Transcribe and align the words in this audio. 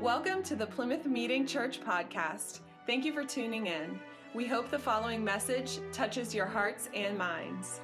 Welcome 0.00 0.42
to 0.44 0.56
the 0.56 0.64
Plymouth 0.64 1.04
Meeting 1.04 1.46
Church 1.46 1.78
podcast. 1.82 2.60
Thank 2.86 3.04
you 3.04 3.12
for 3.12 3.22
tuning 3.22 3.66
in. 3.66 4.00
We 4.32 4.46
hope 4.46 4.70
the 4.70 4.78
following 4.78 5.22
message 5.22 5.78
touches 5.92 6.34
your 6.34 6.46
hearts 6.46 6.88
and 6.94 7.18
minds. 7.18 7.82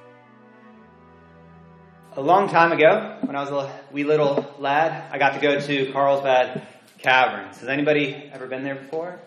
A 2.15 2.21
long 2.21 2.49
time 2.49 2.71
ago, 2.71 3.19
when 3.21 3.35
I 3.35 3.41
was 3.41 3.51
a 3.51 3.71
wee 3.91 4.03
little 4.03 4.51
lad, 4.57 5.11
I 5.11 5.19
got 5.19 5.35
to 5.35 5.39
go 5.39 5.59
to 5.59 5.91
Carlsbad 5.91 6.65
Caverns. 6.97 7.59
Has 7.59 7.69
anybody 7.69 8.15
ever 8.33 8.47
been 8.47 8.63
there 8.63 8.73
before? 8.73 9.19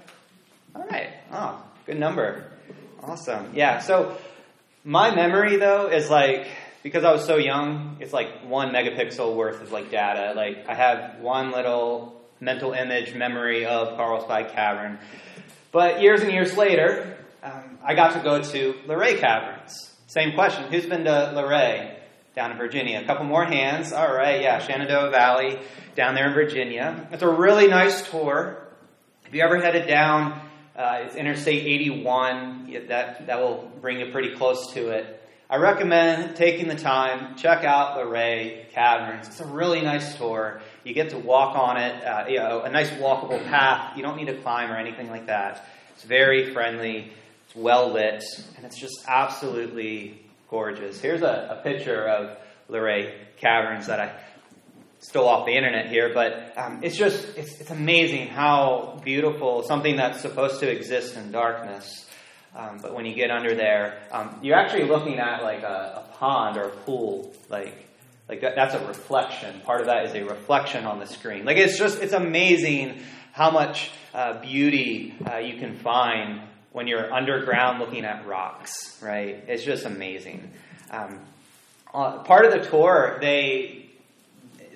All 0.75 0.85
right. 0.85 1.11
Oh, 1.31 1.63
good 1.86 1.96
number. 1.96 2.45
Awesome. 3.04 3.53
Yeah. 3.54 3.79
So 3.79 4.18
my 4.82 5.14
memory 5.14 5.59
though 5.59 5.86
is 5.86 6.11
like 6.11 6.49
because 6.82 7.04
I 7.04 7.13
was 7.13 7.25
so 7.25 7.36
young, 7.36 7.99
it's 8.00 8.13
like 8.13 8.43
one 8.45 8.72
megapixel 8.72 9.36
worth 9.36 9.63
of 9.63 9.71
like 9.71 9.93
data. 9.93 10.32
Like 10.35 10.68
I 10.68 10.75
have 10.75 11.21
one 11.21 11.53
little 11.53 12.20
mental 12.40 12.72
image 12.72 13.14
memory 13.14 13.67
of 13.67 13.96
Carlsbad 13.96 14.53
Cavern. 14.53 14.98
But 15.72 16.00
years 16.00 16.22
and 16.22 16.32
years 16.32 16.57
later, 16.57 17.17
um, 17.43 17.79
I 17.85 17.94
got 17.94 18.14
to 18.14 18.21
go 18.21 18.43
to 18.43 18.75
Luray 18.86 19.18
Caverns. 19.18 19.90
Same 20.07 20.35
question. 20.35 20.71
Who's 20.72 20.86
been 20.86 21.04
to 21.04 21.32
Luray 21.34 21.96
down 22.34 22.50
in 22.50 22.58
Virginia? 22.58 23.00
A 23.00 23.04
couple 23.04 23.25
more 23.25 23.45
hands. 23.45 23.93
All 23.93 24.12
right, 24.12 24.40
yeah, 24.40 24.58
Shenandoah 24.58 25.11
Valley 25.11 25.58
down 25.95 26.14
there 26.14 26.29
in 26.29 26.34
Virginia. 26.34 27.08
It's 27.12 27.22
a 27.22 27.29
really 27.29 27.68
nice 27.68 28.08
tour. 28.11 28.67
If 29.26 29.34
you 29.34 29.43
ever 29.43 29.61
headed 29.61 29.86
down, 29.86 30.40
uh, 30.75 31.03
it's 31.04 31.14
Interstate 31.14 31.67
81. 31.67 32.89
That, 32.89 33.27
that 33.27 33.39
will 33.39 33.70
bring 33.81 34.00
you 34.00 34.11
pretty 34.11 34.34
close 34.34 34.72
to 34.72 34.91
it. 34.91 35.17
I 35.48 35.56
recommend 35.56 36.36
taking 36.36 36.69
the 36.69 36.77
time, 36.77 37.36
check 37.36 37.64
out 37.64 37.97
Luray 37.97 38.67
Caverns. 38.72 39.27
It's 39.27 39.41
a 39.41 39.47
really 39.47 39.81
nice 39.81 40.17
tour. 40.17 40.61
You 40.84 40.94
get 40.94 41.11
to 41.11 41.19
walk 41.19 41.56
on 41.56 41.77
it, 41.77 42.05
uh, 42.05 42.25
you 42.28 42.39
know, 42.39 42.62
a 42.62 42.70
nice 42.70 42.91
walkable 42.91 43.42
path. 43.45 43.97
You 43.97 44.03
don't 44.03 44.17
need 44.17 44.27
to 44.27 44.36
climb 44.36 44.70
or 44.70 44.77
anything 44.77 45.11
like 45.11 45.27
that. 45.27 45.67
It's 45.95 46.05
very 46.05 46.53
friendly, 46.53 47.12
it's 47.47 47.55
well 47.55 47.92
lit, 47.92 48.25
and 48.56 48.64
it's 48.64 48.78
just 48.78 49.05
absolutely 49.06 50.20
gorgeous. 50.48 51.00
Here's 51.00 51.22
a, 51.22 51.59
a 51.59 51.62
picture 51.62 52.09
of 52.09 52.39
Luray 52.69 53.14
Caverns 53.37 53.87
that 53.89 54.00
I 54.00 54.12
stole 55.00 55.28
off 55.28 55.47
the 55.47 55.53
internet 55.53 55.89
here, 55.89 56.12
but 56.12 56.53
um, 56.56 56.81
it's 56.83 56.97
just, 56.97 57.37
it's, 57.37 57.61
it's 57.61 57.70
amazing 57.70 58.28
how 58.28 59.00
beautiful 59.05 59.62
something 59.62 59.97
that's 59.97 60.20
supposed 60.20 60.61
to 60.61 60.70
exist 60.70 61.17
in 61.17 61.33
darkness 61.33 62.06
um, 62.55 62.78
but 62.83 62.94
when 62.94 63.06
you 63.06 63.15
get 63.15 63.31
under 63.31 63.55
there, 63.55 64.03
um, 64.11 64.34
you're 64.42 64.56
actually 64.56 64.84
looking 64.84 65.19
at 65.19 65.42
like 65.42 65.62
a, 65.62 66.05
a 66.05 66.17
pond 66.17 66.56
or 66.56 66.65
a 66.65 66.70
pool. 66.70 67.33
Like, 67.48 67.75
like 68.31 68.42
that, 68.42 68.55
that's 68.55 68.75
a 68.75 68.86
reflection. 68.86 69.61
Part 69.62 69.81
of 69.81 69.86
that 69.86 70.06
is 70.06 70.14
a 70.14 70.25
reflection 70.25 70.86
on 70.86 71.00
the 71.00 71.06
screen. 71.06 71.45
Like 71.45 71.56
it's 71.56 71.77
just, 71.77 72.00
it's 72.00 72.12
amazing 72.12 73.00
how 73.33 73.50
much 73.50 73.91
uh, 74.14 74.41
beauty 74.41 75.17
uh, 75.28 75.39
you 75.39 75.59
can 75.59 75.77
find 75.78 76.41
when 76.70 76.87
you're 76.87 77.12
underground 77.12 77.81
looking 77.81 78.05
at 78.05 78.28
rocks. 78.28 78.97
Right? 79.03 79.45
It's 79.48 79.64
just 79.64 79.84
amazing. 79.84 80.53
Um, 80.92 81.19
uh, 81.92 82.19
part 82.19 82.45
of 82.45 82.53
the 82.53 82.70
tour, 82.70 83.19
they 83.20 83.91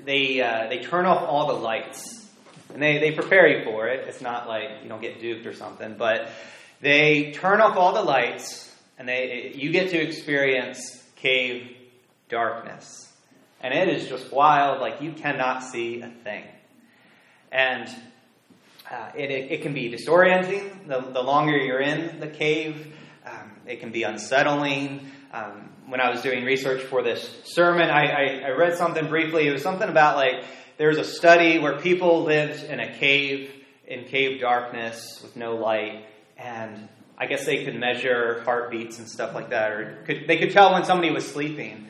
they 0.05 0.41
uh, 0.41 0.69
they 0.69 0.81
turn 0.81 1.07
off 1.07 1.23
all 1.23 1.47
the 1.47 1.61
lights, 1.63 2.29
and 2.73 2.83
they 2.83 2.99
they 2.99 3.13
prepare 3.13 3.47
you 3.47 3.65
for 3.65 3.87
it. 3.87 4.09
It's 4.09 4.21
not 4.21 4.49
like 4.49 4.83
you 4.83 4.89
don't 4.89 5.01
get 5.01 5.21
duped 5.21 5.47
or 5.47 5.55
something, 5.55 5.95
but 5.97 6.29
they 6.81 7.31
turn 7.31 7.61
off 7.61 7.77
all 7.77 7.95
the 7.95 8.03
lights, 8.03 8.75
and 8.99 9.09
they, 9.09 9.53
you 9.55 9.71
get 9.71 9.91
to 9.91 9.99
experience 9.99 10.81
cave 11.15 11.77
darkness. 12.29 13.14
And 13.65 13.73
it 13.73 13.89
is 13.89 14.11
just 14.11 14.31
wild, 14.31 14.83
like 14.83 15.01
you 15.01 15.13
cannot 15.13 15.65
see 15.65 16.03
a 16.03 16.11
thing. 16.23 16.45
And 17.51 17.89
uh, 18.91 19.09
it, 19.17 19.31
it, 19.31 19.53
it, 19.53 19.63
can 19.63 19.73
be 19.73 19.91
disorienting 19.91 20.87
the, 20.87 21.01
the 21.01 21.23
longer 21.23 21.57
you're 21.57 21.81
in 21.81 22.21
the 22.21 22.27
cave. 22.27 22.95
Um, 23.25 23.53
it 23.67 23.81
can 23.81 23.91
be 23.91 24.03
unsettling. 24.03 25.11
Um, 25.33 25.71
when 25.87 25.99
I 25.99 26.11
was 26.11 26.21
doing 26.21 26.45
research 26.45 26.83
for 26.83 27.03
this 27.03 27.27
sermon, 27.45 27.89
I, 27.89 28.03
I, 28.03 28.43
I 28.45 28.51
read 28.51 28.77
something 28.77 29.09
briefly. 29.09 29.49
It 29.49 29.53
was 29.53 29.63
something 29.63 29.89
about 29.89 30.17
like 30.17 30.45
there 30.77 30.89
was 30.89 30.99
a 30.99 31.05
study 31.05 31.59
where 31.59 31.79
people 31.79 32.25
lived 32.25 32.65
in 32.65 32.81
a 32.81 32.95
cave, 32.99 33.51
in 33.87 34.05
cave 34.05 34.43
darkness 34.43 35.21
with 35.23 35.37
no 35.37 35.57
light, 35.57 36.05
and 36.37 36.87
I 37.17 37.25
guess 37.25 37.47
they 37.47 37.65
could 37.65 37.77
measure 37.77 38.43
heartbeats 38.43 38.99
and 38.99 39.09
stuff 39.09 39.35
like 39.35 39.49
that, 39.51 39.73
or 39.73 40.03
could, 40.05 40.29
they 40.29 40.37
could 40.37 40.51
tell 40.51 40.75
when 40.75 40.85
somebody 40.85 41.11
was 41.11 41.27
sleeping. 41.27 41.85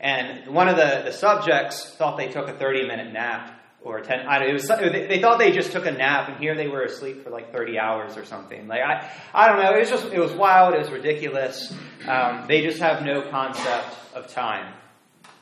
And 0.00 0.54
one 0.54 0.68
of 0.68 0.76
the, 0.76 1.02
the 1.04 1.12
subjects 1.12 1.84
thought 1.96 2.16
they 2.16 2.28
took 2.28 2.48
a 2.48 2.52
30 2.52 2.86
minute 2.86 3.12
nap 3.12 3.54
or 3.82 4.00
10 4.00 4.26
I 4.26 4.38
don't, 4.38 4.50
it 4.50 4.52
was 4.52 4.68
they 4.68 5.20
thought 5.20 5.38
they 5.38 5.52
just 5.52 5.72
took 5.72 5.86
a 5.86 5.90
nap 5.90 6.28
and 6.28 6.38
here 6.38 6.54
they 6.56 6.68
were 6.68 6.82
asleep 6.82 7.24
for 7.24 7.30
like 7.30 7.52
30 7.52 7.78
hours 7.78 8.16
or 8.16 8.24
something. 8.24 8.66
Like 8.68 8.80
i 8.80 9.10
i 9.32 9.48
don't 9.48 9.62
know 9.62 9.72
it 9.74 9.80
was 9.80 9.90
just 9.90 10.12
it 10.12 10.18
was 10.18 10.32
wild 10.32 10.74
it 10.74 10.78
was 10.78 10.90
ridiculous. 10.90 11.72
Um, 12.06 12.44
they 12.48 12.62
just 12.62 12.80
have 12.80 13.04
no 13.04 13.22
concept 13.22 13.96
of 14.14 14.32
time. 14.32 14.72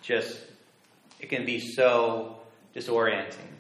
Just 0.03 0.39
it 1.21 1.29
can 1.29 1.45
be 1.45 1.61
so 1.61 2.37
disorienting. 2.75 3.57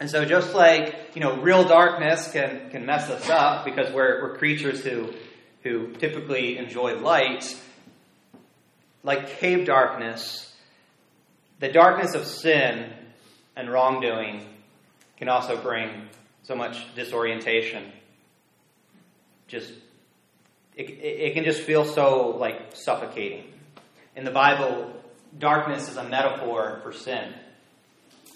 And 0.00 0.10
so, 0.10 0.24
just 0.24 0.54
like 0.54 1.14
you 1.14 1.20
know, 1.20 1.40
real 1.40 1.64
darkness 1.64 2.32
can 2.32 2.70
can 2.70 2.86
mess 2.86 3.08
us 3.08 3.28
up 3.28 3.64
because 3.64 3.92
we're 3.92 4.22
we're 4.22 4.36
creatures 4.36 4.82
who 4.82 5.12
who 5.62 5.92
typically 5.92 6.58
enjoy 6.58 6.96
light. 6.96 7.56
Like 9.02 9.38
cave 9.38 9.66
darkness, 9.66 10.54
the 11.58 11.70
darkness 11.70 12.14
of 12.14 12.26
sin 12.26 12.92
and 13.56 13.70
wrongdoing 13.70 14.46
can 15.16 15.28
also 15.28 15.60
bring 15.60 16.08
so 16.42 16.54
much 16.54 16.94
disorientation. 16.94 17.90
Just 19.48 19.72
it, 20.76 20.82
it, 20.82 21.34
can 21.34 21.44
just 21.44 21.62
feel 21.62 21.84
so 21.84 22.30
like 22.30 22.74
suffocating. 22.74 23.44
In 24.16 24.24
the 24.24 24.30
Bible, 24.30 24.92
darkness 25.38 25.88
is 25.88 25.96
a 25.96 26.04
metaphor 26.04 26.80
for 26.82 26.92
sin 26.92 27.34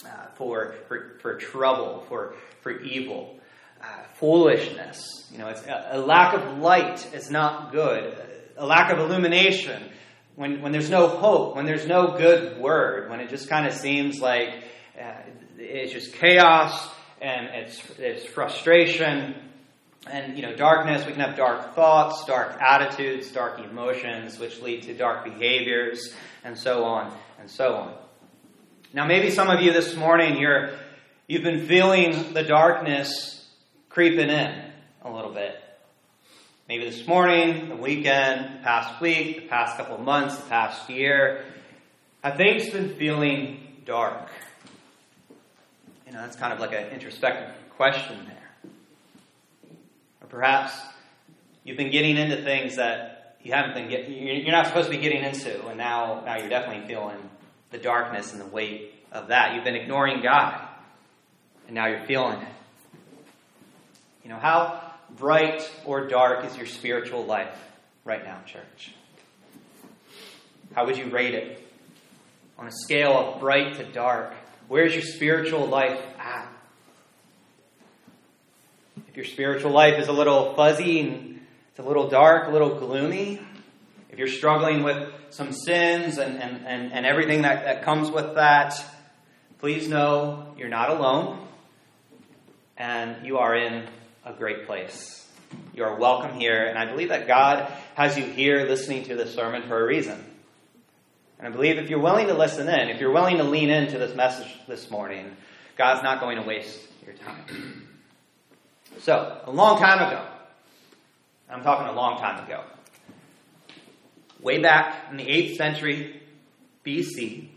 uh, 0.06 0.08
for, 0.34 0.74
for, 0.88 1.16
for 1.20 1.36
trouble, 1.36 2.04
for, 2.08 2.34
for 2.60 2.80
evil, 2.80 3.38
uh, 3.80 3.84
foolishness. 4.14 5.08
You 5.32 5.38
know, 5.38 5.48
it's 5.48 5.62
a, 5.62 5.88
a, 5.92 5.98
lack 5.98 6.34
of 6.34 6.58
light 6.58 7.06
is 7.14 7.30
not 7.30 7.72
good. 7.72 8.16
A 8.56 8.66
lack 8.66 8.92
of 8.92 8.98
illumination, 8.98 9.82
when, 10.36 10.62
when 10.62 10.72
there's 10.72 10.90
no 10.90 11.08
hope, 11.08 11.56
when 11.56 11.66
there's 11.66 11.86
no 11.86 12.16
good 12.16 12.58
word, 12.58 13.10
when 13.10 13.20
it 13.20 13.28
just 13.28 13.48
kind 13.48 13.66
of 13.66 13.72
seems 13.72 14.20
like 14.20 14.50
uh, 15.00 15.12
it's 15.58 15.92
just 15.92 16.12
chaos 16.14 16.88
and 17.20 17.46
it's, 17.46 17.82
it's 17.98 18.24
frustration 18.26 19.34
and 20.08 20.36
you 20.36 20.42
know 20.42 20.54
darkness 20.54 21.04
we 21.04 21.10
can 21.10 21.20
have 21.20 21.36
dark 21.36 21.74
thoughts 21.74 22.24
dark 22.26 22.56
attitudes 22.62 23.28
dark 23.32 23.58
emotions 23.58 24.38
which 24.38 24.60
lead 24.60 24.84
to 24.84 24.94
dark 24.94 25.24
behaviors 25.24 26.14
and 26.44 26.56
so 26.56 26.84
on 26.84 27.12
and 27.40 27.50
so 27.50 27.74
on 27.74 27.92
now, 28.96 29.04
maybe 29.04 29.30
some 29.30 29.50
of 29.50 29.60
you 29.60 29.74
this 29.74 29.94
morning, 29.94 30.38
you're, 30.38 30.70
you've 31.26 31.42
been 31.42 31.66
feeling 31.66 32.32
the 32.32 32.42
darkness 32.42 33.46
creeping 33.90 34.30
in 34.30 34.72
a 35.02 35.10
little 35.10 35.32
bit. 35.32 35.54
Maybe 36.68 36.90
this 36.90 37.06
morning, 37.06 37.68
the 37.68 37.76
weekend, 37.76 38.58
the 38.58 38.64
past 38.64 39.00
week, 39.00 39.42
the 39.42 39.46
past 39.46 39.76
couple 39.76 39.98
months, 39.98 40.36
the 40.36 40.48
past 40.48 40.90
year. 40.90 41.44
Have 42.24 42.36
things 42.36 42.68
been 42.70 42.96
feeling 42.96 43.60
dark? 43.84 44.28
You 46.08 46.12
know, 46.12 46.22
that's 46.22 46.34
kind 46.34 46.52
of 46.52 46.58
like 46.58 46.72
an 46.72 46.88
introspective 46.88 47.54
question 47.76 48.18
there. 48.26 48.72
Or 50.20 50.26
perhaps 50.26 50.76
you've 51.62 51.76
been 51.76 51.92
getting 51.92 52.16
into 52.16 52.42
things 52.42 52.74
that 52.76 53.36
you 53.44 53.52
haven't 53.52 53.74
been 53.74 53.88
getting, 53.88 54.26
you're 54.26 54.50
not 54.50 54.66
supposed 54.66 54.90
to 54.90 54.96
be 54.96 55.00
getting 55.00 55.22
into, 55.22 55.64
and 55.68 55.78
now, 55.78 56.24
now 56.26 56.36
you're 56.36 56.48
definitely 56.48 56.88
feeling 56.88 57.30
the 57.70 57.78
darkness 57.78 58.32
and 58.32 58.40
the 58.40 58.46
weight 58.46 58.92
of 59.12 59.28
that. 59.28 59.54
You've 59.54 59.62
been 59.62 59.76
ignoring 59.76 60.20
God, 60.20 60.60
and 61.66 61.76
now 61.76 61.86
you're 61.86 62.04
feeling 62.06 62.40
it. 62.40 62.48
You 64.24 64.30
know, 64.30 64.38
how 64.40 64.85
bright 65.10 65.70
or 65.84 66.06
dark 66.06 66.44
is 66.44 66.56
your 66.56 66.66
spiritual 66.66 67.24
life 67.24 67.56
right 68.04 68.24
now, 68.24 68.40
church? 68.46 68.92
How 70.74 70.86
would 70.86 70.96
you 70.96 71.08
rate 71.10 71.34
it? 71.34 71.62
On 72.58 72.66
a 72.66 72.72
scale 72.72 73.12
of 73.12 73.40
bright 73.40 73.76
to 73.76 73.84
dark, 73.84 74.34
where's 74.68 74.94
your 74.94 75.02
spiritual 75.02 75.66
life 75.66 76.00
at? 76.18 76.48
If 79.08 79.16
your 79.16 79.26
spiritual 79.26 79.72
life 79.72 79.98
is 79.98 80.08
a 80.08 80.12
little 80.12 80.54
fuzzy 80.54 81.00
and 81.00 81.40
it's 81.70 81.78
a 81.78 81.82
little 81.82 82.08
dark, 82.08 82.48
a 82.48 82.50
little 82.50 82.78
gloomy, 82.78 83.40
if 84.10 84.18
you're 84.18 84.28
struggling 84.28 84.82
with 84.82 85.12
some 85.30 85.52
sins 85.52 86.18
and, 86.18 86.40
and, 86.40 86.66
and, 86.66 86.92
and 86.92 87.04
everything 87.04 87.42
that, 87.42 87.64
that 87.64 87.82
comes 87.82 88.10
with 88.10 88.36
that, 88.36 88.82
please 89.58 89.88
know 89.88 90.54
you're 90.56 90.68
not 90.68 90.90
alone 90.90 91.46
and 92.78 93.26
you 93.26 93.38
are 93.38 93.54
in 93.54 93.86
a 94.26 94.32
great 94.32 94.66
place. 94.66 95.24
You 95.72 95.84
are 95.84 95.96
welcome 95.96 96.38
here, 96.40 96.66
and 96.66 96.76
I 96.76 96.90
believe 96.90 97.10
that 97.10 97.28
God 97.28 97.72
has 97.94 98.18
you 98.18 98.24
here 98.24 98.66
listening 98.66 99.04
to 99.04 99.14
this 99.14 99.32
sermon 99.32 99.68
for 99.68 99.80
a 99.80 99.86
reason. 99.86 100.22
And 101.38 101.46
I 101.46 101.50
believe 101.50 101.78
if 101.78 101.88
you're 101.88 102.00
willing 102.00 102.26
to 102.26 102.34
listen 102.34 102.68
in, 102.68 102.88
if 102.88 103.00
you're 103.00 103.12
willing 103.12 103.36
to 103.36 103.44
lean 103.44 103.70
into 103.70 103.98
this 103.98 104.16
message 104.16 104.52
this 104.66 104.90
morning, 104.90 105.36
God's 105.78 106.02
not 106.02 106.18
going 106.18 106.38
to 106.38 106.42
waste 106.42 106.80
your 107.06 107.14
time. 107.14 107.86
So, 108.98 109.40
a 109.44 109.50
long 109.52 109.78
time 109.78 110.08
ago, 110.08 110.26
I'm 111.48 111.62
talking 111.62 111.86
a 111.86 111.92
long 111.92 112.18
time 112.18 112.44
ago, 112.44 112.64
way 114.40 114.60
back 114.60 115.08
in 115.12 115.18
the 115.18 115.26
8th 115.26 115.56
century 115.56 116.20
BC, 116.84 117.48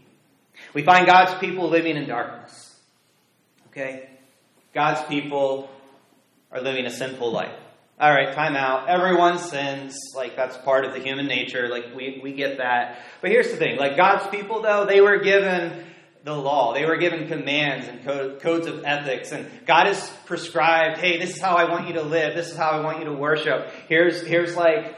we 0.75 0.83
find 0.83 1.07
God's 1.07 1.33
people 1.39 1.67
living 1.67 1.97
in 1.97 2.07
darkness. 2.07 2.75
Okay? 3.71 4.09
God's 4.73 5.01
people 5.07 5.71
are 6.51 6.61
living 6.61 6.85
a 6.85 6.91
sinful 6.91 7.31
life. 7.31 7.55
All 7.99 8.09
right, 8.09 8.33
time 8.33 8.55
out. 8.55 8.87
Everyone 8.87 9.37
sins. 9.37 9.97
Like, 10.15 10.37
that's 10.37 10.55
part 10.57 10.85
of 10.85 10.93
the 10.93 11.01
human 11.01 11.27
nature. 11.27 11.67
Like, 11.67 11.93
we, 11.93 12.21
we 12.23 12.31
get 12.31 12.59
that. 12.59 12.99
But 13.21 13.31
here's 13.31 13.51
the 13.51 13.57
thing. 13.57 13.77
Like, 13.77 13.97
God's 13.97 14.27
people, 14.27 14.61
though, 14.61 14.85
they 14.85 15.01
were 15.01 15.19
given 15.19 15.85
the 16.23 16.33
law. 16.33 16.73
They 16.73 16.85
were 16.85 16.95
given 16.97 17.27
commands 17.27 17.87
and 17.87 18.39
codes 18.39 18.67
of 18.67 18.83
ethics. 18.85 19.33
And 19.33 19.49
God 19.65 19.87
has 19.87 20.09
prescribed, 20.25 20.99
hey, 20.99 21.19
this 21.19 21.35
is 21.35 21.41
how 21.41 21.55
I 21.55 21.69
want 21.69 21.87
you 21.87 21.95
to 21.95 22.01
live. 22.01 22.35
This 22.35 22.51
is 22.51 22.57
how 22.57 22.69
I 22.69 22.81
want 22.81 22.99
you 22.99 23.05
to 23.05 23.13
worship. 23.13 23.69
Here's, 23.89 24.25
here's 24.25 24.55
like, 24.55 24.95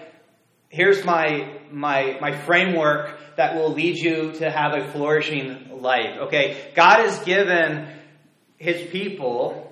here's 0.69 1.03
my, 1.03 1.59
my, 1.71 2.17
my 2.21 2.37
framework 2.37 3.17
that 3.37 3.55
will 3.55 3.73
lead 3.73 3.97
you 3.97 4.33
to 4.33 4.51
have 4.51 4.73
a 4.73 4.91
flourishing 4.91 5.81
life. 5.81 6.17
Okay? 6.27 6.71
God 6.75 7.05
has 7.05 7.19
given 7.23 7.87
his 8.57 8.89
people 8.91 9.70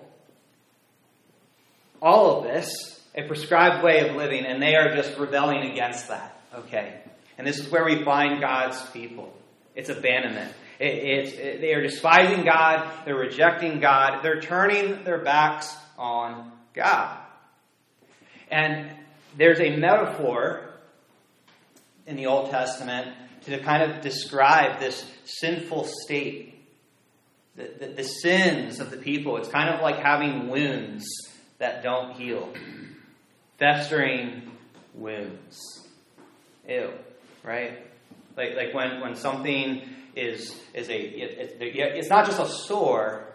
all 2.02 2.38
of 2.38 2.44
this, 2.44 2.72
a 3.16 3.24
prescribed 3.24 3.84
way 3.84 4.08
of 4.08 4.16
living, 4.16 4.46
and 4.46 4.62
they 4.62 4.76
are 4.76 4.96
just 4.96 5.18
rebelling 5.18 5.72
against 5.72 6.08
that. 6.08 6.42
Okay? 6.54 7.02
And 7.38 7.48
this 7.48 7.60
is 7.60 7.70
where 7.72 7.86
we 7.86 8.04
find 8.04 8.42
God's 8.42 8.82
people. 8.92 9.34
It's 9.76 9.90
abandonment. 9.90 10.54
It, 10.80 10.86
it, 10.86 11.62
they 11.62 11.74
are 11.74 11.82
despising 11.82 12.46
God, 12.46 12.90
they're 13.06 13.16
rejecting 13.16 13.80
God, 13.80 14.24
they're 14.24 14.42
turning 14.42 15.04
their 15.04 15.20
backs 15.20 15.76
on 15.98 16.52
God. 16.74 17.18
And 18.50 18.90
there's 19.38 19.60
a 19.60 19.76
metaphor 19.76 20.70
in 22.08 22.16
the 22.16 22.28
Old 22.28 22.50
Testament 22.50 23.14
to 23.44 23.60
kind 23.60 23.84
of 23.84 24.02
describe 24.02 24.80
this 24.80 25.06
sinful 25.26 25.86
state, 26.04 26.66
the, 27.56 27.72
the, 27.80 27.88
the 27.88 28.04
sins 28.04 28.80
of 28.80 28.90
the 28.90 28.98
people. 28.98 29.38
It's 29.38 29.50
kind 29.50 29.70
of 29.70 29.82
like 29.82 29.98
having 29.98 30.50
wounds 30.50 31.06
that 31.60 31.84
don't 31.84 32.14
heal, 32.14 32.52
festering 33.58 34.52
wounds. 34.96 35.88
Ew, 36.68 36.92
right? 37.44 37.86
Like, 38.36 38.56
like 38.56 38.74
when, 38.74 39.02
when 39.02 39.16
something 39.16 39.82
is, 40.16 40.56
is 40.74 40.90
a, 40.90 40.98
it, 40.98 41.58
it, 41.62 41.76
it's 41.76 42.10
not 42.10 42.26
just 42.26 42.40
a 42.40 42.48
sore, 42.48 43.26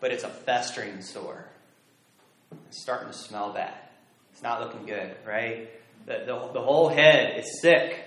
but 0.00 0.10
it's 0.10 0.24
a 0.24 0.28
festering 0.28 1.02
sore. 1.02 1.46
It's 2.68 2.82
starting 2.82 3.08
to 3.08 3.14
smell 3.14 3.52
bad. 3.52 3.74
It's 4.32 4.42
not 4.42 4.60
looking 4.60 4.86
good, 4.86 5.14
right? 5.26 5.70
The, 6.06 6.24
the, 6.26 6.50
the 6.54 6.60
whole 6.60 6.88
head 6.88 7.38
is 7.38 7.60
sick. 7.60 7.98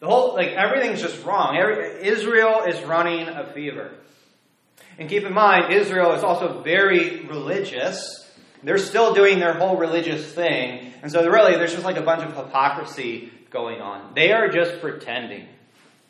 The 0.00 0.06
whole, 0.06 0.34
like, 0.34 0.50
everything's 0.50 1.00
just 1.00 1.24
wrong. 1.24 1.56
Every, 1.56 2.06
Israel 2.06 2.64
is 2.66 2.80
running 2.82 3.28
a 3.28 3.52
fever. 3.52 3.92
And 4.98 5.08
keep 5.08 5.24
in 5.24 5.32
mind, 5.32 5.72
Israel 5.72 6.12
is 6.12 6.24
also 6.24 6.62
very 6.62 7.24
religious. 7.26 8.27
They're 8.62 8.78
still 8.78 9.14
doing 9.14 9.38
their 9.38 9.54
whole 9.54 9.76
religious 9.76 10.32
thing. 10.32 10.92
And 11.02 11.12
so, 11.12 11.26
really, 11.28 11.52
there's 11.52 11.72
just 11.72 11.84
like 11.84 11.96
a 11.96 12.02
bunch 12.02 12.22
of 12.22 12.36
hypocrisy 12.36 13.32
going 13.50 13.80
on. 13.80 14.14
They 14.14 14.32
are 14.32 14.48
just 14.48 14.80
pretending. 14.80 15.46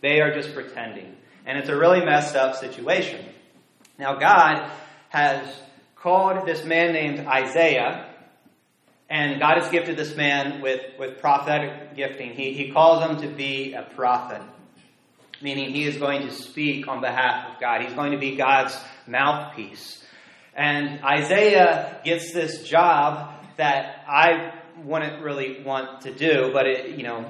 They 0.00 0.20
are 0.20 0.32
just 0.32 0.54
pretending. 0.54 1.16
And 1.44 1.58
it's 1.58 1.68
a 1.68 1.76
really 1.76 2.04
messed 2.04 2.36
up 2.36 2.56
situation. 2.56 3.24
Now, 3.98 4.14
God 4.14 4.70
has 5.08 5.60
called 5.96 6.46
this 6.46 6.64
man 6.64 6.92
named 6.92 7.26
Isaiah, 7.26 8.06
and 9.10 9.40
God 9.40 9.58
has 9.58 9.70
gifted 9.70 9.96
this 9.96 10.14
man 10.16 10.60
with, 10.60 10.82
with 10.98 11.18
prophetic 11.18 11.96
gifting. 11.96 12.32
He, 12.32 12.52
he 12.52 12.70
calls 12.70 13.02
him 13.02 13.20
to 13.22 13.34
be 13.34 13.72
a 13.72 13.82
prophet, 13.82 14.42
meaning 15.40 15.70
he 15.70 15.84
is 15.84 15.96
going 15.96 16.26
to 16.26 16.32
speak 16.32 16.86
on 16.86 17.00
behalf 17.00 17.52
of 17.52 17.60
God. 17.60 17.82
He's 17.82 17.94
going 17.94 18.12
to 18.12 18.18
be 18.18 18.36
God's 18.36 18.78
mouthpiece. 19.06 20.04
And 20.58 21.04
Isaiah 21.04 22.00
gets 22.04 22.32
this 22.32 22.64
job 22.64 23.32
that 23.58 24.04
I 24.08 24.54
wouldn't 24.82 25.22
really 25.22 25.62
want 25.62 26.00
to 26.00 26.12
do, 26.12 26.50
but 26.52 26.66
it, 26.66 26.98
you 26.98 27.04
know, 27.04 27.24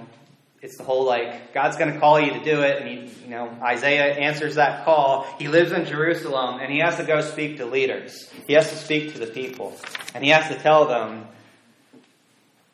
it's 0.63 0.79
the 0.79 0.83
whole 0.83 1.05
like 1.05 1.53
God's 1.53 1.77
going 1.77 1.93
to 1.93 2.01
call 2.01 2.19
you 2.19 2.33
to 2.33 2.43
do 2.43 2.63
it, 2.63 2.81
and 2.81 2.89
he, 2.89 3.25
you 3.25 3.31
know 3.31 3.55
Isaiah 3.63 4.15
answers 4.15 4.55
that 4.55 4.87
call. 4.87 5.25
He 5.39 5.47
lives 5.47 5.73
in 5.73 5.85
Jerusalem, 5.85 6.59
and 6.61 6.73
he 6.73 6.79
has 6.79 6.97
to 6.97 7.05
go 7.05 7.21
speak 7.21 7.59
to 7.59 7.67
leaders. 7.67 8.33
He 8.47 8.55
has 8.55 8.71
to 8.71 8.77
speak 8.77 9.13
to 9.13 9.19
the 9.19 9.27
people, 9.27 9.77
and 10.15 10.25
he 10.25 10.31
has 10.31 10.49
to 10.49 10.59
tell 10.59 10.87
them 10.87 11.27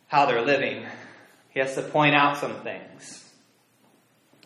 how 0.06 0.26
they're 0.26 0.46
living. 0.46 0.86
He 1.50 1.58
has 1.58 1.74
to 1.74 1.82
point 1.82 2.14
out 2.14 2.38
some 2.38 2.60
things, 2.60 3.28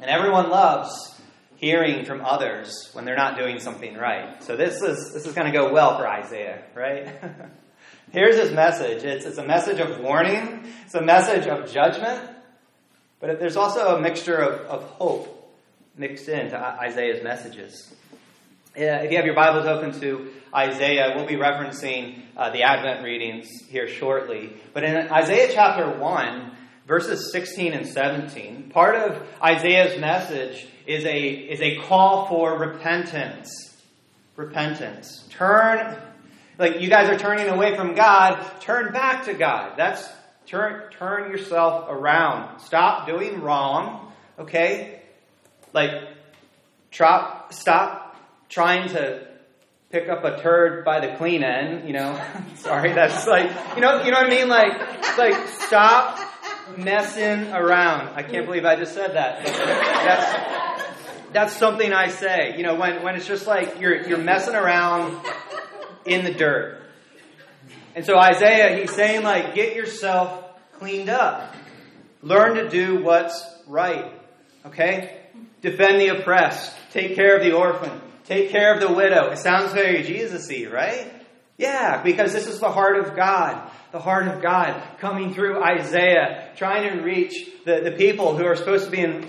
and 0.01 0.11
everyone 0.11 0.49
loves 0.49 1.18
hearing 1.59 2.05
from 2.05 2.23
others 2.25 2.89
when 2.93 3.05
they're 3.05 3.17
not 3.17 3.37
doing 3.37 3.61
something 3.61 3.95
right. 3.95 4.43
So 4.43 4.57
this 4.57 4.81
is 4.81 5.13
this 5.13 5.27
is 5.27 5.35
going 5.35 5.47
to 5.47 5.53
go 5.53 5.73
well 5.73 5.99
for 5.99 6.09
Isaiah, 6.09 6.63
right? 6.75 7.09
Here's 8.13 8.37
his 8.37 8.53
message. 8.53 9.05
It's, 9.05 9.27
it's 9.27 9.39
a 9.39 9.47
message 9.47 9.81
of 9.81 10.01
warning. 10.01 10.65
It's 10.87 10.95
a 10.95 11.03
message 11.03 11.47
of 11.47 11.71
judgment. 11.71 12.31
But 13.21 13.39
there's 13.39 13.57
also 13.57 13.97
a 13.97 14.01
mixture 14.01 14.37
of, 14.37 14.61
of 14.67 14.83
hope 14.85 15.53
mixed 15.97 16.29
into 16.29 16.57
Isaiah's 16.57 17.23
messages. 17.23 17.93
If 18.75 19.11
you 19.11 19.17
have 19.17 19.27
your 19.27 19.35
Bibles 19.35 19.67
open 19.67 19.99
to 20.01 20.31
Isaiah, 20.55 21.15
we'll 21.17 21.27
be 21.27 21.35
referencing 21.35 22.23
uh, 22.37 22.51
the 22.51 22.63
Advent 22.63 23.05
readings 23.05 23.49
here 23.69 23.89
shortly. 23.89 24.53
But 24.73 24.85
in 24.85 24.97
Isaiah 25.11 25.51
chapter 25.53 25.99
1, 25.99 26.51
verses 26.89 27.31
16 27.31 27.73
and 27.73 27.87
17, 27.87 28.71
part 28.71 28.97
of 28.97 29.23
Isaiah's 29.41 30.01
message 30.01 30.67
is 30.87 31.05
a, 31.05 31.29
is 31.29 31.61
a 31.61 31.77
call 31.83 32.27
for 32.27 32.59
repentance. 32.59 33.77
Repentance. 34.35 35.25
Turn, 35.31 35.97
like 36.59 36.81
you 36.81 36.89
guys 36.89 37.09
are 37.09 37.19
turning 37.19 37.49
away 37.49 37.77
from 37.77 37.95
God, 37.95 38.45
turn 38.61 38.93
back 38.93 39.27
to 39.27 39.35
God. 39.35 39.75
That's 39.77 40.09
Turn, 40.49 40.91
turn 40.93 41.31
yourself 41.31 41.89
around. 41.91 42.61
Stop 42.61 43.07
doing 43.07 43.43
wrong, 43.43 44.11
okay? 44.39 45.03
Like, 45.75 45.91
try, 46.91 47.43
stop 47.51 48.17
trying 48.49 48.89
to 48.89 49.27
pick 49.91 50.09
up 50.09 50.25
a 50.25 50.41
turd 50.41 50.87
by 50.87 51.07
the 51.07 51.17
clean 51.17 51.45
end, 51.45 51.87
you 51.87 51.93
know. 51.93 52.19
Sorry, 52.55 52.95
that's 52.95 53.27
like, 53.27 53.51
you 53.75 53.83
know, 53.83 54.03
you 54.05 54.11
know 54.11 54.23
what 54.23 54.27
I 54.27 54.31
mean? 54.31 54.49
Like, 54.49 55.19
like, 55.19 55.49
stop 55.49 56.19
messing 56.77 57.53
around. 57.53 58.09
I 58.15 58.23
can't 58.23 58.47
believe 58.47 58.65
I 58.65 58.77
just 58.77 58.95
said 58.95 59.15
that. 59.15 59.45
That's, 59.45 61.33
that's 61.33 61.57
something 61.57 61.93
I 61.93 62.09
say. 62.09 62.57
You 62.57 62.63
know, 62.63 62.75
when, 62.75 63.03
when 63.03 63.17
it's 63.17 63.27
just 63.27 63.47
like 63.47 63.81
you're, 63.81 64.07
you're 64.07 64.19
messing 64.19 64.55
around 64.55 65.25
in 66.05 66.25
the 66.25 66.33
dirt. 66.33 66.83
And 67.95 68.05
so 68.05 68.19
Isaiah, 68.19 68.79
he's 68.79 68.93
saying, 68.93 69.23
like, 69.23 69.55
get 69.55 69.75
yourself 69.75 70.45
cleaned 70.75 71.09
up. 71.09 71.55
Learn 72.23 72.57
to 72.57 72.69
do 72.69 73.03
what's 73.03 73.45
right. 73.67 74.13
Okay? 74.67 75.19
Defend 75.63 76.01
the 76.01 76.09
oppressed. 76.09 76.75
Take 76.93 77.15
care 77.15 77.37
of 77.37 77.43
the 77.43 77.53
orphan. 77.53 78.01
Take 78.25 78.51
care 78.51 78.75
of 78.75 78.81
the 78.81 78.93
widow. 78.93 79.31
It 79.31 79.39
sounds 79.39 79.73
very 79.73 80.03
Jesus 80.03 80.49
y, 80.49 80.67
right? 80.71 81.13
Yeah, 81.59 82.03
because 82.05 82.33
this 82.33 82.47
is 82.47 82.61
the 82.61 82.71
heart 82.71 82.99
of 83.01 83.17
God. 83.17 83.71
The 83.91 83.99
heart 83.99 84.29
of 84.29 84.41
God 84.41 84.81
coming 84.99 85.35
through 85.35 85.63
Isaiah, 85.63 86.53
trying 86.57 86.97
to 86.97 87.03
reach 87.03 87.51
the, 87.65 87.81
the 87.81 87.91
people 87.91 88.37
who 88.37 88.45
are 88.45 88.55
supposed 88.55 88.85
to 88.85 88.91
be 88.91 89.01
in, 89.01 89.29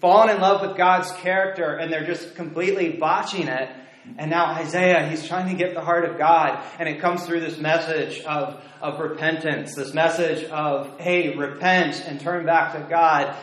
fallen 0.00 0.34
in 0.34 0.40
love 0.40 0.66
with 0.66 0.76
God's 0.76 1.10
character 1.12 1.76
and 1.76 1.92
they're 1.92 2.06
just 2.06 2.34
completely 2.34 2.90
botching 2.90 3.46
it. 3.46 3.70
And 4.16 4.30
now 4.30 4.54
Isaiah, 4.54 5.06
he's 5.08 5.26
trying 5.26 5.50
to 5.50 5.54
get 5.54 5.74
the 5.74 5.82
heart 5.82 6.04
of 6.04 6.16
God, 6.16 6.64
and 6.78 6.88
it 6.88 6.98
comes 6.98 7.26
through 7.26 7.40
this 7.40 7.58
message 7.58 8.20
of, 8.22 8.58
of 8.80 8.98
repentance, 9.00 9.74
this 9.74 9.92
message 9.92 10.44
of, 10.44 10.98
hey, 10.98 11.36
repent 11.36 12.02
and 12.06 12.18
turn 12.18 12.46
back 12.46 12.72
to 12.72 12.80
God. 12.88 13.36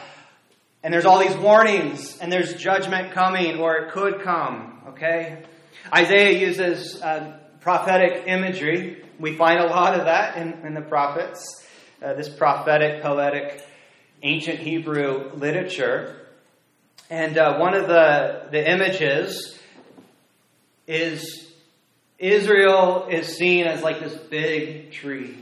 And 0.82 0.92
there's 0.92 1.06
all 1.06 1.20
these 1.20 1.36
warnings, 1.38 2.18
and 2.18 2.32
there's 2.32 2.56
judgment 2.56 3.12
coming, 3.12 3.60
or 3.60 3.76
it 3.76 3.92
could 3.92 4.22
come, 4.24 4.82
okay? 4.90 5.44
Isaiah 5.94 6.40
uses 6.40 7.00
uh, 7.00 7.38
prophetic 7.66 8.28
imagery. 8.28 9.04
We 9.20 9.36
find 9.36 9.60
a 9.60 9.66
lot 9.66 9.98
of 10.00 10.06
that 10.06 10.38
in, 10.38 10.54
in 10.68 10.76
the 10.76 10.82
prophets, 10.82 11.66
uh, 12.00 12.14
this 12.14 12.30
prophetic, 12.30 13.02
poetic, 13.02 13.66
ancient 14.22 14.60
Hebrew 14.60 15.32
literature. 15.34 16.28
And 17.10 17.36
uh, 17.40 17.58
one 17.58 17.74
of 17.74 17.88
the, 17.88 18.50
the 18.52 18.72
images 18.72 19.58
is 20.86 21.52
Israel 22.20 23.08
is 23.10 23.36
seen 23.36 23.66
as 23.66 23.82
like 23.82 24.00
this 24.00 24.14
big 24.14 24.92
tree. 24.92 25.36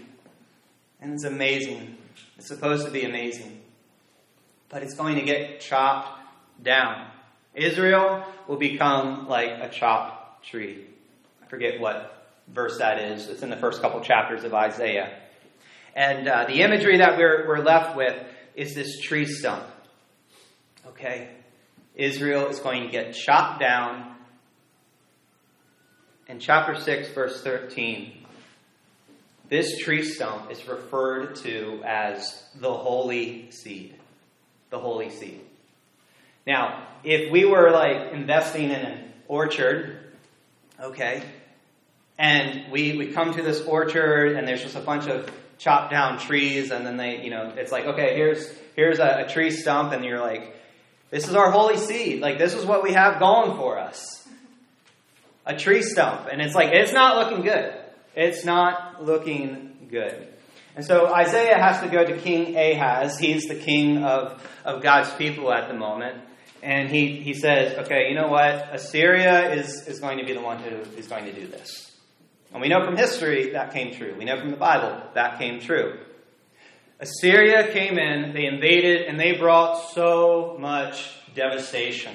And 1.01 1.11
it's 1.15 1.25
amazing. 1.25 1.97
It's 2.37 2.47
supposed 2.47 2.85
to 2.85 2.91
be 2.91 3.03
amazing. 3.03 3.59
But 4.69 4.81
it's 4.81 4.95
going 4.95 5.15
to 5.15 5.23
get 5.23 5.59
chopped 5.59 6.21
down. 6.63 7.05
Israel 7.53 8.23
will 8.47 8.55
become 8.55 9.27
like 9.27 9.49
a 9.49 9.67
chopped 9.67 10.45
tree. 10.45 10.85
I 11.43 11.47
forget 11.47 11.81
what 11.81 12.12
verse 12.47 12.77
that 12.79 12.99
is. 12.99 13.27
It's 13.27 13.43
in 13.43 13.49
the 13.49 13.57
first 13.57 13.81
couple 13.81 14.01
chapters 14.01 14.43
of 14.43 14.53
Isaiah. 14.53 15.19
And 15.95 16.27
uh, 16.27 16.45
the 16.45 16.61
imagery 16.61 16.97
that 16.97 17.17
we're, 17.17 17.47
we're 17.47 17.59
left 17.59 17.95
with 17.95 18.15
is 18.55 18.73
this 18.73 18.99
tree 18.99 19.25
stump. 19.25 19.63
Okay? 20.87 21.29
Israel 21.95 22.47
is 22.47 22.59
going 22.59 22.83
to 22.83 22.89
get 22.89 23.13
chopped 23.13 23.59
down. 23.59 24.15
In 26.27 26.39
chapter 26.39 26.79
6, 26.79 27.09
verse 27.09 27.41
13, 27.43 28.25
this 29.49 29.77
tree 29.79 30.03
stump 30.03 30.51
is 30.51 30.67
referred 30.67 31.35
to 31.37 31.81
as 31.85 32.43
the 32.59 32.73
holy 32.73 33.51
seed. 33.51 33.95
The 34.69 34.79
holy 34.79 35.11
seed. 35.11 35.41
Now, 36.47 36.87
if 37.03 37.31
we 37.31 37.45
were 37.45 37.69
like 37.71 38.13
investing 38.13 38.65
in 38.65 38.71
an 38.71 39.13
orchard, 39.27 39.99
okay, 40.79 41.23
and 42.17 42.71
we, 42.71 42.97
we 42.97 43.07
come 43.07 43.33
to 43.33 43.41
this 43.41 43.61
orchard 43.61 44.35
and 44.35 44.47
there's 44.47 44.61
just 44.61 44.75
a 44.75 44.81
bunch 44.81 45.07
of 45.07 45.29
chopped 45.57 45.91
down 45.91 46.19
trees, 46.19 46.71
and 46.71 46.85
then 46.85 46.97
they, 46.97 47.23
you 47.23 47.29
know, 47.29 47.53
it's 47.55 47.71
like, 47.71 47.85
okay, 47.85 48.15
here's 48.15 48.51
here's 48.75 48.99
a, 48.99 49.25
a 49.25 49.29
tree 49.29 49.51
stump, 49.51 49.93
and 49.93 50.03
you're 50.03 50.19
like, 50.19 50.55
this 51.09 51.27
is 51.27 51.35
our 51.35 51.51
holy 51.51 51.77
seed. 51.77 52.21
Like, 52.21 52.37
this 52.37 52.53
is 52.55 52.65
what 52.65 52.83
we 52.83 52.93
have 52.93 53.19
going 53.19 53.55
for 53.55 53.77
us. 53.77 54.27
A 55.45 55.55
tree 55.55 55.83
stump. 55.83 56.27
And 56.31 56.41
it's 56.41 56.55
like, 56.55 56.69
it's 56.73 56.91
not 56.91 57.17
looking 57.17 57.43
good. 57.43 57.75
It's 58.15 58.43
not 58.43 59.05
looking 59.05 59.89
good. 59.91 60.27
And 60.75 60.83
so 60.83 61.13
Isaiah 61.13 61.57
has 61.57 61.81
to 61.81 61.87
go 61.87 62.03
to 62.03 62.17
King 62.17 62.57
Ahaz. 62.57 63.19
He's 63.19 63.43
the 63.43 63.55
king 63.55 64.03
of, 64.03 64.43
of 64.65 64.81
God's 64.81 65.13
people 65.13 65.53
at 65.53 65.67
the 65.67 65.75
moment. 65.75 66.19
And 66.63 66.89
he, 66.89 67.17
he 67.17 67.35
says, 67.35 67.77
okay, 67.85 68.09
you 68.09 68.15
know 68.15 68.29
what? 68.29 68.73
Assyria 68.73 69.53
is, 69.53 69.87
is 69.87 69.99
going 69.99 70.17
to 70.17 70.25
be 70.25 70.33
the 70.33 70.41
one 70.41 70.57
who 70.57 70.77
is 70.97 71.07
going 71.07 71.25
to 71.25 71.33
do 71.33 71.45
this. 71.45 71.91
And 72.53 72.61
we 72.61 72.67
know 72.67 72.85
from 72.85 72.95
history 72.95 73.51
that 73.53 73.73
came 73.73 73.95
true. 73.95 74.15
We 74.17 74.25
know 74.25 74.39
from 74.39 74.51
the 74.51 74.57
Bible 74.57 75.01
that 75.15 75.39
came 75.39 75.59
true. 75.59 75.97
Assyria 76.99 77.73
came 77.73 77.97
in, 77.97 78.33
they 78.33 78.45
invaded, 78.45 79.07
and 79.07 79.19
they 79.19 79.33
brought 79.33 79.91
so 79.93 80.55
much 80.59 81.09
devastation. 81.35 82.13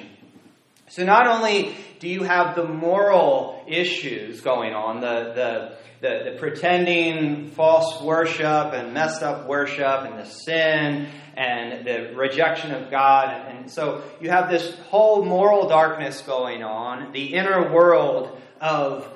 So 0.88 1.04
not 1.04 1.26
only 1.26 1.74
do 1.98 2.08
you 2.08 2.22
have 2.22 2.54
the 2.54 2.64
moral 2.64 3.64
issues 3.66 4.40
going 4.40 4.72
on, 4.72 5.00
the, 5.00 5.32
the, 5.34 5.76
the, 6.00 6.30
the 6.30 6.36
pretending 6.38 7.50
false 7.50 8.00
worship 8.00 8.72
and 8.72 8.94
messed 8.94 9.22
up 9.22 9.48
worship 9.48 10.04
and 10.04 10.18
the 10.18 10.24
sin 10.24 11.08
and 11.36 11.84
the 11.84 12.14
rejection 12.14 12.72
of 12.72 12.90
God. 12.90 13.28
And 13.48 13.70
so 13.70 14.02
you 14.20 14.30
have 14.30 14.48
this 14.48 14.74
whole 14.88 15.24
moral 15.24 15.68
darkness 15.68 16.22
going 16.22 16.62
on, 16.62 17.12
the 17.12 17.34
inner 17.34 17.72
world 17.72 18.40
of 18.60 19.12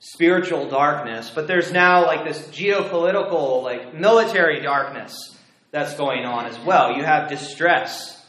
spiritual 0.00 0.68
darkness, 0.68 1.30
but 1.32 1.46
there's 1.46 1.70
now 1.70 2.06
like 2.06 2.24
this 2.24 2.40
geopolitical, 2.48 3.62
like 3.62 3.94
military 3.94 4.60
darkness 4.60 5.14
that's 5.70 5.94
going 5.94 6.24
on 6.24 6.46
as 6.46 6.58
well. 6.60 6.96
You 6.96 7.04
have 7.04 7.28
distress, 7.28 8.20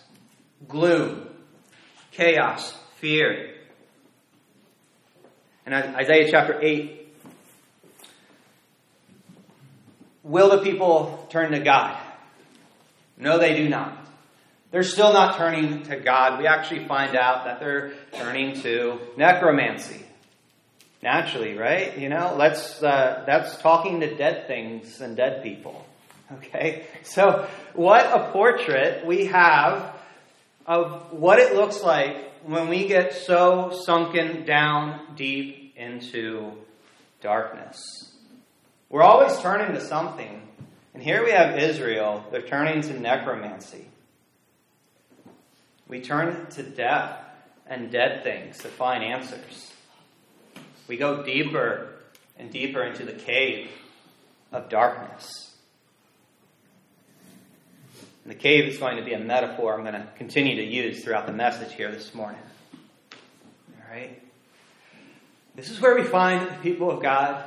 gloom, 0.68 1.28
chaos, 2.12 2.78
fear. 2.98 3.56
And 5.66 5.74
Isaiah 5.74 6.28
chapter 6.30 6.60
8 6.62 7.00
Will 10.24 10.51
the 10.51 10.60
people 10.62 11.25
turn 11.32 11.51
to 11.51 11.60
God? 11.60 11.98
No, 13.18 13.40
they 13.40 13.56
do 13.56 13.68
not. 13.68 13.98
They're 14.70 14.84
still 14.84 15.13
not 15.13 15.36
turning 15.36 15.84
to 15.84 15.96
God. 15.96 16.40
We 16.40 16.46
actually 16.46 16.86
find 16.86 17.16
out 17.16 17.46
that 17.46 17.60
they're 17.60 17.94
turning 18.13 18.62
to 18.62 19.00
necromancy 19.18 20.06
naturally, 21.01 21.55
right? 21.55 21.98
You 21.98 22.10
know, 22.10 22.36
let's 22.38 22.81
uh, 22.81 23.24
that's 23.25 23.58
talking 23.58 24.01
to 24.01 24.15
dead 24.15 24.48
things 24.48 25.01
and 25.01 25.15
dead 25.15 25.43
people. 25.43 25.86
Okay, 26.38 26.86
so 27.03 27.46
what 27.74 28.05
a 28.05 28.31
portrait 28.31 29.05
we 29.05 29.25
have 29.25 29.93
of 30.65 31.12
what 31.12 31.39
it 31.39 31.55
looks 31.55 31.84
like 31.84 32.31
when 32.46 32.70
we 32.70 32.88
get 32.88 33.13
so 33.13 33.77
sunken 33.84 34.46
down 34.46 35.13
deep 35.17 35.74
into 35.75 36.53
darkness. 37.20 38.13
We're 38.89 39.03
always 39.03 39.38
turning 39.39 39.74
to 39.74 39.81
something. 39.81 40.41
And 40.93 41.03
here 41.03 41.22
we 41.22 41.31
have 41.31 41.58
Israel, 41.58 42.25
they're 42.31 42.41
turning 42.41 42.81
to 42.84 42.98
necromancy. 42.98 43.89
We 45.89 46.00
turn 46.00 46.48
to 46.51 46.63
death 46.63 47.17
and 47.67 47.91
dead 47.91 48.24
things 48.24 48.60
to 48.60 48.70
find 48.70 49.03
answers 49.03 49.71
we 50.88 50.97
go 50.97 51.23
deeper 51.23 51.89
and 52.38 52.51
deeper 52.51 52.83
into 52.83 53.05
the 53.05 53.13
cave 53.13 53.69
of 54.51 54.69
darkness. 54.69 55.55
And 58.23 58.31
the 58.31 58.38
cave 58.38 58.65
is 58.65 58.77
going 58.77 58.97
to 58.97 59.03
be 59.03 59.13
a 59.13 59.19
metaphor 59.19 59.73
I'm 59.73 59.81
going 59.81 59.93
to 59.93 60.07
continue 60.17 60.55
to 60.57 60.63
use 60.63 61.03
throughout 61.03 61.25
the 61.25 61.33
message 61.33 61.73
here 61.73 61.91
this 61.91 62.13
morning. 62.13 62.41
All 63.13 63.95
right? 63.95 64.21
This 65.55 65.69
is 65.69 65.81
where 65.81 65.95
we 65.95 66.03
find 66.03 66.47
the 66.47 66.53
people 66.61 66.91
of 66.91 67.01
God 67.01 67.43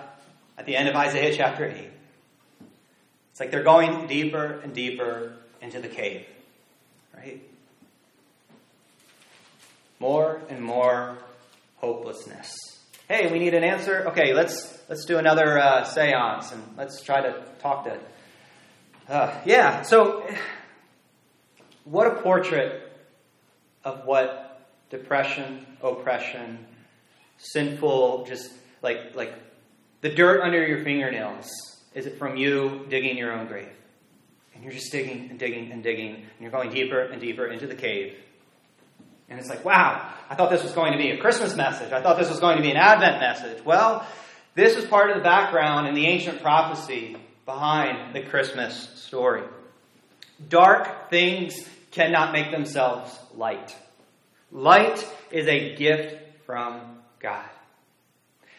at 0.59 0.67
the 0.67 0.77
end 0.77 0.89
of 0.89 0.97
Isaiah 0.97 1.35
chapter 1.35 1.65
8. 1.65 1.91
It's 3.31 3.41
like 3.41 3.51
they're 3.51 3.63
going 3.63 4.07
deeper 4.07 4.61
and 4.63 4.73
deeper 4.75 5.33
into 5.61 5.81
the 5.81 5.89
cave, 5.89 6.27
right? 7.17 7.41
More 9.99 10.41
and 10.49 10.63
more 10.63 11.19
hopelessness 11.77 12.74
hey, 13.09 13.31
we 13.31 13.39
need 13.39 13.55
an 13.55 13.65
answer. 13.65 14.09
Okay, 14.09 14.35
let's 14.35 14.79
let's 14.89 15.05
do 15.05 15.19
another 15.19 15.59
uh, 15.59 15.85
séance 15.85 16.53
and 16.53 16.63
let's 16.77 17.03
try 17.03 17.21
to 17.21 17.43
talk 17.61 17.85
to. 17.85 17.99
Uh, 19.09 19.35
yeah. 19.45 19.83
So, 19.83 20.27
what 21.85 22.07
a 22.07 22.23
portrait 22.23 22.91
of 23.85 24.07
what 24.07 24.69
depression, 24.91 25.67
oppression, 25.83 26.67
sinful, 27.39 28.25
just 28.27 28.51
like 28.83 29.15
like 29.15 29.35
the 30.01 30.09
dirt 30.09 30.43
under 30.43 30.67
your 30.67 30.83
fingernails. 30.85 31.51
Is 31.95 32.07
it 32.07 32.19
from 32.19 32.37
you 32.37 32.87
digging 32.89 33.17
your 33.17 33.33
own 33.33 33.47
grave? 33.47 33.69
And 34.55 34.65
you're 34.65 34.73
just 34.73 34.91
digging 34.91 35.31
and 35.31 35.39
digging 35.39 35.71
and 35.71 35.83
digging, 35.83 36.15
and 36.15 36.25
you're 36.41 36.51
going 36.51 36.71
deeper 36.71 37.01
and 37.01 37.21
deeper 37.21 37.47
into 37.47 37.67
the 37.67 37.75
cave. 37.75 38.17
And 39.29 39.39
it's 39.39 39.49
like, 39.49 39.65
wow, 39.65 40.13
I 40.29 40.35
thought 40.35 40.51
this 40.51 40.63
was 40.63 40.73
going 40.73 40.93
to 40.93 40.99
be 40.99 41.11
a 41.11 41.19
Christmas 41.19 41.57
message. 41.57 41.93
I 41.93 42.03
thought 42.03 42.19
this 42.19 42.31
was 42.31 42.41
going 42.41 42.57
to 42.57 42.63
be 42.63 42.71
an 42.71 42.77
Advent 42.77 43.21
message. 43.21 43.65
Well, 43.65 44.07
this 44.55 44.77
is 44.77 44.85
part 44.85 45.11
of 45.11 45.17
the 45.17 45.23
background 45.23 45.89
in 45.89 45.95
the 45.95 46.07
ancient 46.07 46.43
prophecy 46.43 47.17
behind 47.47 48.15
the 48.15 48.23
Christmas 48.23 48.91
story. 48.95 49.43
Dark 50.49 51.11
things 51.11 51.69
cannot 51.91 52.33
make 52.33 52.51
themselves 52.51 53.17
light. 53.35 53.75
Light 54.51 55.07
is 55.31 55.47
a 55.47 55.75
gift 55.77 56.17
from 56.47 56.81
God. 57.19 57.49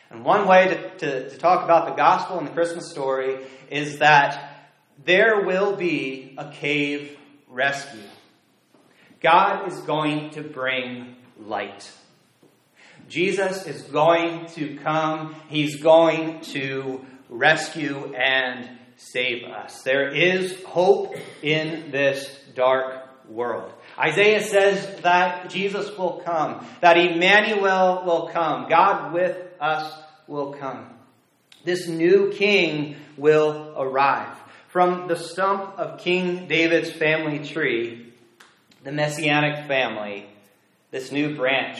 And 0.10 0.24
one 0.24 0.48
way 0.48 0.68
to, 0.68 0.98
to, 0.98 1.30
to, 1.30 1.38
talk 1.38 1.64
about 1.64 1.88
the 1.88 1.96
gospel 1.96 2.38
and 2.38 2.48
the 2.48 2.52
Christmas 2.52 2.90
story 2.90 3.40
is 3.70 4.00
that 4.00 4.72
there 5.04 5.42
will 5.42 5.76
be 5.76 6.36
a 6.38 6.52
cave 6.52 7.18
rescue. 7.50 8.02
God 9.26 9.68
is 9.68 9.80
going 9.82 10.30
to 10.36 10.44
bring 10.44 11.16
light. 11.40 11.92
Jesus 13.10 13.66
is 13.66 13.82
going 13.82 14.46
to 14.50 14.78
come. 14.84 15.34
He's 15.50 15.82
going 15.82 16.42
to 16.42 17.04
rescue 17.28 18.14
and 18.14 18.70
save 18.98 19.46
us. 19.46 19.82
There 19.82 20.10
is 20.10 20.62
hope 20.66 21.16
in 21.42 21.90
this 21.90 22.40
dark 22.54 23.10
world. 23.28 23.74
Isaiah 23.98 24.44
says 24.44 25.02
that 25.02 25.50
Jesus 25.50 25.98
will 25.98 26.22
come, 26.24 26.64
that 26.82 26.96
Emmanuel 26.96 28.04
will 28.06 28.30
come, 28.32 28.70
God 28.70 29.12
with 29.12 29.36
us 29.60 29.92
will 30.28 30.54
come. 30.54 30.86
This 31.64 31.88
new 31.88 32.32
king 32.32 32.98
will 33.18 33.74
arrive. 33.76 34.38
From 34.68 35.08
the 35.08 35.16
stump 35.16 35.80
of 35.80 35.98
King 35.98 36.48
David's 36.48 36.92
family 36.92 37.40
tree, 37.40 38.06
the 38.86 38.92
messianic 38.92 39.66
family, 39.66 40.28
this 40.92 41.12
new 41.12 41.36
branch 41.36 41.80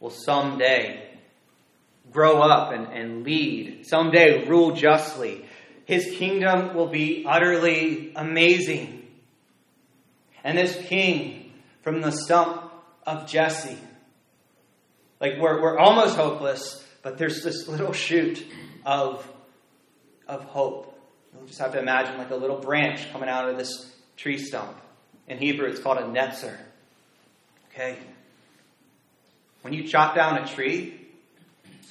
will 0.00 0.10
someday 0.10 1.08
grow 2.12 2.42
up 2.42 2.72
and, 2.72 2.88
and 2.88 3.24
lead, 3.24 3.86
someday 3.86 4.46
rule 4.46 4.72
justly. 4.72 5.46
His 5.86 6.14
kingdom 6.18 6.74
will 6.74 6.88
be 6.88 7.24
utterly 7.26 8.12
amazing. 8.14 9.08
And 10.44 10.58
this 10.58 10.76
king 10.86 11.54
from 11.80 12.02
the 12.02 12.12
stump 12.12 12.70
of 13.06 13.26
Jesse, 13.26 13.78
like 15.22 15.38
we're, 15.40 15.60
we're 15.60 15.78
almost 15.78 16.16
hopeless, 16.16 16.86
but 17.02 17.16
there's 17.16 17.42
this 17.42 17.66
little 17.66 17.94
shoot 17.94 18.46
of, 18.84 19.26
of 20.28 20.44
hope. 20.44 21.00
You'll 21.32 21.46
just 21.46 21.60
have 21.60 21.72
to 21.72 21.78
imagine 21.78 22.18
like 22.18 22.30
a 22.30 22.36
little 22.36 22.58
branch 22.58 23.10
coming 23.10 23.30
out 23.30 23.48
of 23.48 23.56
this 23.56 23.90
tree 24.18 24.36
stump. 24.36 24.81
In 25.28 25.38
Hebrew, 25.38 25.68
it's 25.68 25.80
called 25.80 25.98
a 25.98 26.02
netzer. 26.02 26.56
Okay? 27.70 27.98
When 29.62 29.72
you 29.72 29.86
chop 29.86 30.14
down 30.14 30.38
a 30.38 30.46
tree, 30.46 31.02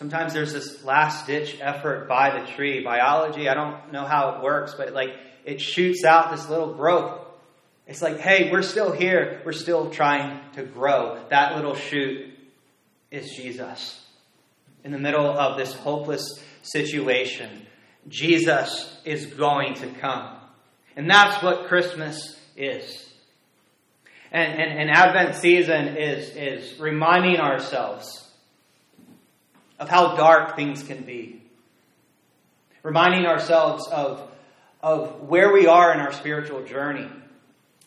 Sometimes 0.02 0.34
there's 0.34 0.52
this 0.52 0.84
last 0.84 1.28
ditch 1.28 1.60
effort 1.62 2.08
by 2.08 2.40
the 2.40 2.52
tree. 2.54 2.84
Biology, 2.84 3.48
I 3.48 3.54
don't 3.54 3.92
know 3.92 4.04
how 4.04 4.32
it 4.32 4.44
works, 4.44 4.74
but 4.76 4.94
like 4.94 5.12
it 5.46 5.62
shoots 5.62 6.04
out 6.04 6.32
this 6.32 6.50
little 6.50 6.74
growth. 6.74 7.24
It's 7.86 8.02
like, 8.02 8.20
hey, 8.20 8.52
we're 8.52 8.64
still 8.64 8.92
here. 8.92 9.44
We're 9.46 9.52
still 9.52 9.92
trying 9.92 10.40
to 10.54 10.64
grow. 10.64 11.24
That 11.30 11.56
little 11.56 11.76
shoot 11.76 12.34
is 13.12 13.30
Jesus. 13.36 14.04
In 14.84 14.92
the 14.92 14.98
middle 14.98 15.28
of 15.28 15.56
this 15.56 15.72
hopeless 15.72 16.42
situation, 16.64 17.68
Jesus 18.08 19.00
is 19.06 19.28
going 19.28 19.76
to 19.76 19.88
come. 20.00 20.36
And 20.96 21.08
that's 21.08 21.44
what 21.44 21.68
Christmas 21.68 22.40
is. 22.58 23.08
And, 24.32 24.62
and, 24.62 24.80
and 24.80 24.90
Advent 24.90 25.36
season 25.36 25.98
is, 25.98 26.30
is 26.36 26.80
reminding 26.80 27.38
ourselves 27.40 28.26
of 29.78 29.90
how 29.90 30.16
dark 30.16 30.56
things 30.56 30.84
can 30.84 31.04
be. 31.04 31.42
Reminding 32.84 33.26
ourselves 33.26 33.88
of, 33.88 34.32
of 34.82 35.28
where 35.28 35.52
we 35.52 35.68
are 35.68 35.94
in 35.94 36.00
our 36.00 36.14
spiritual 36.14 36.64
journey. 36.64 37.10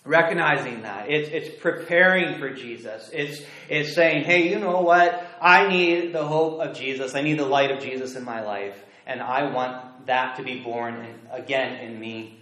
Recognizing 0.04 0.82
that. 0.82 1.10
It's, 1.10 1.30
it's 1.30 1.62
preparing 1.62 2.38
for 2.38 2.50
Jesus. 2.50 3.08
It's, 3.12 3.40
it's 3.70 3.94
saying, 3.94 4.24
hey, 4.24 4.50
you 4.50 4.58
know 4.58 4.82
what? 4.82 5.26
I 5.40 5.68
need 5.68 6.12
the 6.12 6.24
hope 6.24 6.60
of 6.60 6.76
Jesus. 6.76 7.14
I 7.14 7.22
need 7.22 7.38
the 7.38 7.46
light 7.46 7.70
of 7.70 7.82
Jesus 7.82 8.16
in 8.16 8.24
my 8.24 8.42
life. 8.42 8.76
And 9.06 9.22
I 9.22 9.50
want 9.50 10.06
that 10.06 10.36
to 10.36 10.42
be 10.42 10.60
born 10.60 10.96
in, 10.96 11.18
again 11.30 11.80
in 11.80 11.98
me 11.98 12.38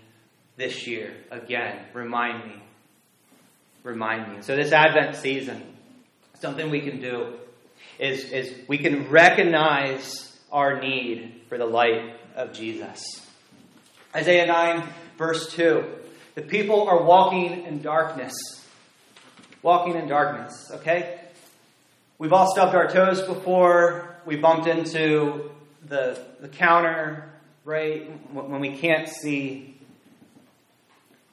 this 0.56 0.88
year. 0.88 1.14
Again, 1.30 1.84
remind 1.92 2.44
me. 2.48 2.62
Remind 3.82 4.32
me. 4.32 4.42
So, 4.42 4.54
this 4.54 4.72
Advent 4.72 5.16
season, 5.16 5.62
something 6.40 6.70
we 6.70 6.80
can 6.80 7.00
do 7.00 7.34
is, 7.98 8.24
is 8.30 8.54
we 8.68 8.78
can 8.78 9.08
recognize 9.10 10.38
our 10.52 10.80
need 10.80 11.42
for 11.48 11.58
the 11.58 11.66
light 11.66 12.16
of 12.36 12.52
Jesus. 12.52 13.26
Isaiah 14.14 14.46
9, 14.46 14.88
verse 15.18 15.52
2. 15.52 15.84
The 16.34 16.42
people 16.42 16.88
are 16.88 17.02
walking 17.02 17.64
in 17.64 17.82
darkness. 17.82 18.34
Walking 19.62 19.96
in 19.96 20.08
darkness, 20.08 20.70
okay? 20.74 21.20
We've 22.18 22.32
all 22.32 22.52
stubbed 22.52 22.74
our 22.74 22.88
toes 22.88 23.22
before. 23.22 24.16
We 24.24 24.36
bumped 24.36 24.66
into 24.66 25.50
the, 25.84 26.20
the 26.40 26.48
counter, 26.48 27.28
right? 27.64 28.10
When 28.32 28.60
we 28.60 28.76
can't 28.76 29.08
see. 29.08 29.71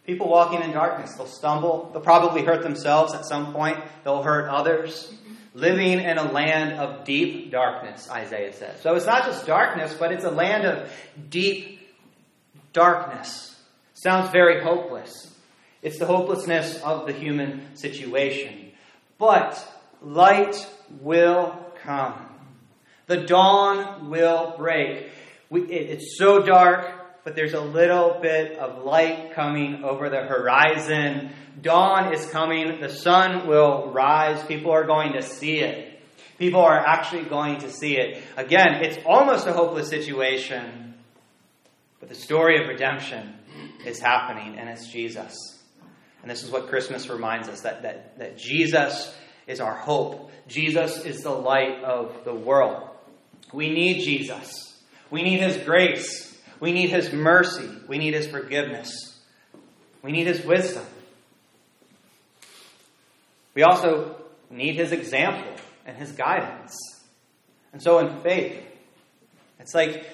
People 0.09 0.27
walking 0.27 0.63
in 0.63 0.71
darkness, 0.71 1.13
they'll 1.13 1.27
stumble. 1.27 1.91
They'll 1.93 2.01
probably 2.01 2.41
hurt 2.41 2.63
themselves 2.63 3.13
at 3.13 3.27
some 3.27 3.53
point. 3.53 3.77
They'll 4.03 4.23
hurt 4.23 4.49
others 4.49 5.13
living 5.53 5.99
in 5.99 6.17
a 6.17 6.31
land 6.31 6.79
of 6.79 7.05
deep 7.05 7.51
darkness, 7.51 8.09
Isaiah 8.09 8.51
says. 8.51 8.81
So 8.81 8.95
it's 8.95 9.05
not 9.05 9.25
just 9.25 9.45
darkness, 9.45 9.95
but 9.99 10.11
it's 10.11 10.23
a 10.23 10.31
land 10.31 10.65
of 10.65 10.91
deep 11.29 11.87
darkness. 12.73 13.55
Sounds 13.93 14.31
very 14.31 14.63
hopeless. 14.63 15.31
It's 15.83 15.99
the 15.99 16.07
hopelessness 16.07 16.81
of 16.81 17.05
the 17.05 17.13
human 17.13 17.75
situation. 17.75 18.71
But 19.19 19.63
light 20.01 20.67
will 21.01 21.53
come. 21.83 22.15
The 23.05 23.17
dawn 23.17 24.09
will 24.09 24.55
break. 24.57 25.11
We, 25.51 25.65
it, 25.65 25.91
it's 25.91 26.17
so 26.17 26.41
dark, 26.41 26.98
but 27.23 27.35
there's 27.35 27.53
a 27.53 27.61
little 27.61 28.17
bit 28.21 28.57
of 28.57 28.83
light 28.83 29.33
coming 29.33 29.83
over 29.83 30.09
the 30.09 30.21
horizon. 30.21 31.31
Dawn 31.61 32.13
is 32.13 32.29
coming. 32.29 32.79
The 32.79 32.89
sun 32.89 33.47
will 33.47 33.91
rise. 33.91 34.43
People 34.45 34.71
are 34.71 34.85
going 34.85 35.13
to 35.13 35.21
see 35.21 35.59
it. 35.59 36.01
People 36.37 36.61
are 36.61 36.79
actually 36.79 37.23
going 37.23 37.59
to 37.59 37.69
see 37.69 37.97
it. 37.97 38.23
Again, 38.37 38.81
it's 38.81 38.97
almost 39.05 39.45
a 39.45 39.51
hopeless 39.51 39.89
situation, 39.89 40.93
but 41.99 42.07
the 42.07 42.15
story 42.15 42.61
of 42.61 42.69
redemption 42.69 43.33
is 43.85 43.99
happening, 43.99 44.57
and 44.57 44.69
it's 44.69 44.87
Jesus. 44.87 45.35
And 46.21 46.31
this 46.31 46.43
is 46.43 46.49
what 46.49 46.69
Christmas 46.69 47.09
reminds 47.09 47.49
us 47.49 47.61
that, 47.61 47.81
that, 47.83 48.17
that 48.19 48.37
Jesus 48.37 49.13
is 49.47 49.59
our 49.59 49.75
hope. 49.75 50.31
Jesus 50.47 51.05
is 51.05 51.23
the 51.23 51.31
light 51.31 51.83
of 51.83 52.23
the 52.23 52.33
world. 52.33 52.87
We 53.51 53.69
need 53.69 54.03
Jesus. 54.03 54.77
We 55.11 55.23
need 55.23 55.41
His 55.41 55.57
grace. 55.57 56.28
We 56.59 56.71
need 56.71 56.89
His 56.89 57.11
mercy. 57.11 57.69
We 57.87 57.97
need 57.97 58.13
His 58.13 58.27
forgiveness. 58.27 59.19
We 60.01 60.11
need 60.11 60.27
His 60.27 60.43
wisdom. 60.45 60.85
We 63.53 63.63
also 63.63 64.15
need 64.49 64.75
His 64.75 64.91
example 64.91 65.53
and 65.85 65.97
His 65.97 66.11
guidance. 66.11 66.77
And 67.71 67.81
so, 67.81 67.99
in 67.99 68.21
faith, 68.21 68.61
it's 69.59 69.73
like 69.73 70.05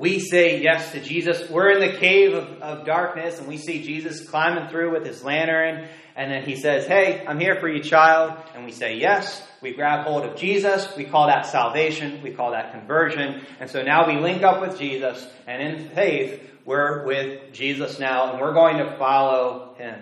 we 0.00 0.18
say 0.18 0.62
yes 0.62 0.92
to 0.92 1.00
Jesus. 1.00 1.50
We're 1.50 1.72
in 1.72 1.80
the 1.80 1.98
cave 1.98 2.32
of, 2.32 2.62
of 2.62 2.86
darkness, 2.86 3.38
and 3.38 3.46
we 3.46 3.58
see 3.58 3.82
Jesus 3.82 4.26
climbing 4.26 4.70
through 4.70 4.92
with 4.92 5.04
his 5.04 5.22
lantern. 5.22 5.86
And 6.16 6.32
then 6.32 6.42
he 6.42 6.56
says, 6.56 6.86
Hey, 6.86 7.22
I'm 7.26 7.38
here 7.38 7.60
for 7.60 7.68
you, 7.68 7.82
child. 7.82 8.32
And 8.54 8.64
we 8.64 8.72
say 8.72 8.96
yes. 8.96 9.46
We 9.60 9.74
grab 9.74 10.06
hold 10.06 10.24
of 10.24 10.36
Jesus. 10.36 10.88
We 10.96 11.04
call 11.04 11.26
that 11.26 11.44
salvation. 11.44 12.22
We 12.22 12.30
call 12.30 12.52
that 12.52 12.72
conversion. 12.72 13.44
And 13.60 13.68
so 13.68 13.82
now 13.82 14.06
we 14.06 14.18
link 14.18 14.42
up 14.42 14.62
with 14.62 14.78
Jesus. 14.78 15.28
And 15.46 15.62
in 15.62 15.90
faith, 15.90 16.50
we're 16.64 17.04
with 17.04 17.52
Jesus 17.52 18.00
now. 18.00 18.32
And 18.32 18.40
we're 18.40 18.54
going 18.54 18.78
to 18.78 18.96
follow 18.96 19.74
him. 19.76 20.00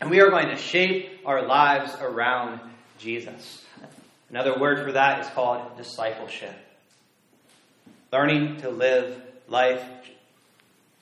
And 0.00 0.10
we 0.10 0.22
are 0.22 0.30
going 0.30 0.48
to 0.48 0.56
shape 0.56 1.10
our 1.26 1.46
lives 1.46 1.94
around 2.00 2.60
Jesus. 2.98 3.62
Another 4.30 4.58
word 4.58 4.82
for 4.86 4.92
that 4.92 5.20
is 5.20 5.30
called 5.32 5.76
discipleship. 5.76 6.56
Learning 8.12 8.56
to 8.58 8.70
live 8.70 9.20
life 9.48 9.82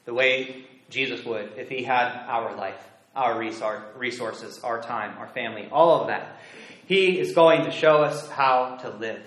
the 0.04 0.14
way 0.14 0.64
Jesus 0.90 1.24
would 1.24 1.52
if 1.56 1.68
he 1.68 1.82
had 1.82 2.24
our 2.26 2.54
life, 2.56 2.82
our 3.14 3.38
resources, 3.38 4.60
our 4.62 4.80
time, 4.80 5.16
our 5.18 5.28
family, 5.28 5.68
all 5.70 6.00
of 6.00 6.08
that. 6.08 6.38
He 6.86 7.18
is 7.18 7.34
going 7.34 7.64
to 7.64 7.70
show 7.70 8.02
us 8.02 8.28
how 8.30 8.76
to 8.82 8.90
live. 8.90 9.22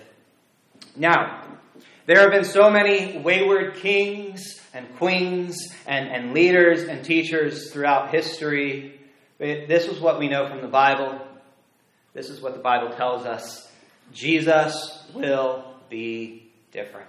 Now, 0.96 1.44
there 2.06 2.18
have 2.18 2.32
been 2.32 2.44
so 2.44 2.70
many 2.70 3.18
wayward 3.18 3.76
kings 3.76 4.60
and 4.74 4.92
queens 4.96 5.56
and, 5.86 6.08
and 6.08 6.34
leaders 6.34 6.82
and 6.82 7.04
teachers 7.04 7.70
throughout 7.70 8.10
history. 8.10 9.00
This 9.38 9.86
is 9.86 10.00
what 10.00 10.18
we 10.18 10.28
know 10.28 10.48
from 10.48 10.60
the 10.62 10.68
Bible. 10.68 11.20
This 12.12 12.28
is 12.28 12.40
what 12.40 12.54
the 12.54 12.60
Bible 12.60 12.90
tells 12.96 13.24
us. 13.24 13.70
Jesus 14.12 15.06
will 15.14 15.64
be 15.88 16.50
different. 16.72 17.08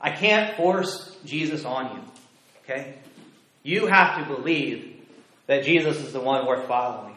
I 0.00 0.10
can't 0.10 0.56
force 0.56 1.16
Jesus 1.24 1.64
on 1.64 1.96
you. 1.96 2.02
Okay? 2.64 2.94
You 3.62 3.86
have 3.86 4.18
to 4.18 4.34
believe 4.34 4.96
that 5.46 5.64
Jesus 5.64 5.98
is 5.98 6.12
the 6.12 6.20
one 6.20 6.46
worth 6.46 6.66
following. 6.66 7.16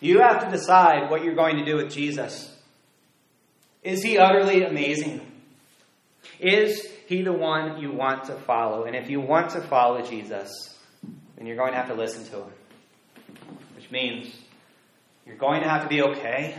You 0.00 0.20
have 0.20 0.44
to 0.44 0.50
decide 0.50 1.10
what 1.10 1.24
you're 1.24 1.34
going 1.34 1.56
to 1.56 1.64
do 1.64 1.76
with 1.76 1.90
Jesus. 1.90 2.54
Is 3.82 4.02
he 4.02 4.16
utterly 4.16 4.62
amazing? 4.62 5.20
Is 6.38 6.86
he 7.06 7.22
the 7.22 7.32
one 7.32 7.80
you 7.80 7.90
want 7.90 8.24
to 8.24 8.34
follow? 8.34 8.84
And 8.84 8.94
if 8.94 9.10
you 9.10 9.20
want 9.20 9.50
to 9.50 9.60
follow 9.60 10.02
Jesus, 10.02 10.76
then 11.36 11.46
you're 11.46 11.56
going 11.56 11.72
to 11.72 11.76
have 11.76 11.88
to 11.88 11.94
listen 11.94 12.24
to 12.26 12.36
him. 12.36 12.52
Which 13.74 13.90
means 13.90 14.34
you're 15.26 15.36
going 15.36 15.62
to 15.62 15.68
have 15.68 15.82
to 15.82 15.88
be 15.88 16.02
okay 16.02 16.58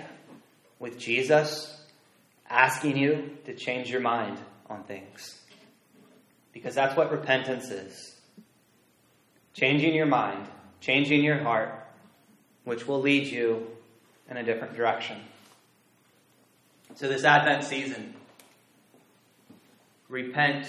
with 0.79 0.99
Jesus 0.99 1.75
asking 2.49 2.97
you 2.97 3.37
to 3.45 3.55
change 3.55 3.89
your 3.89 4.01
mind 4.01 4.37
on 4.69 4.83
things. 4.83 5.37
Because 6.53 6.75
that's 6.75 6.95
what 6.95 7.11
repentance 7.11 7.69
is 7.69 8.15
changing 9.53 9.93
your 9.93 10.05
mind, 10.05 10.47
changing 10.79 11.23
your 11.23 11.39
heart, 11.39 11.73
which 12.63 12.87
will 12.87 13.01
lead 13.01 13.27
you 13.27 13.67
in 14.29 14.37
a 14.37 14.43
different 14.43 14.75
direction. 14.75 15.17
So, 16.95 17.07
this 17.07 17.23
Advent 17.23 17.63
season, 17.63 18.13
repent 20.07 20.67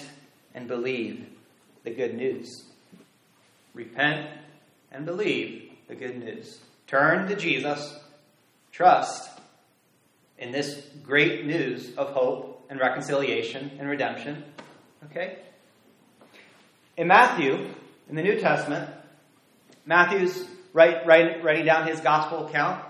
and 0.55 0.67
believe 0.67 1.27
the 1.85 1.91
good 1.91 2.15
news. 2.15 2.65
Repent 3.75 4.29
and 4.93 5.07
believe 5.07 5.71
the 5.89 5.95
good 5.95 6.19
news. 6.19 6.59
Turn 6.87 7.29
to 7.29 7.37
Jesus, 7.37 7.99
trust 8.73 9.31
in 10.39 10.53
this 10.53 10.83
great 11.05 11.47
news 11.47 11.95
of 11.97 12.11
hope 12.11 12.50
and 12.71 12.79
reconciliation 12.79 13.73
and 13.79 13.89
redemption. 13.89 14.45
Okay? 15.07 15.39
In 16.97 17.09
Matthew, 17.09 17.69
in 18.09 18.15
the 18.15 18.23
New 18.23 18.39
Testament, 18.39 18.89
Matthew's 19.85 20.47
write, 20.73 21.05
write, 21.05 21.43
writing 21.43 21.67
down 21.67 21.87
his 21.87 22.01
gospel 22.01 22.47
account. 22.47 22.85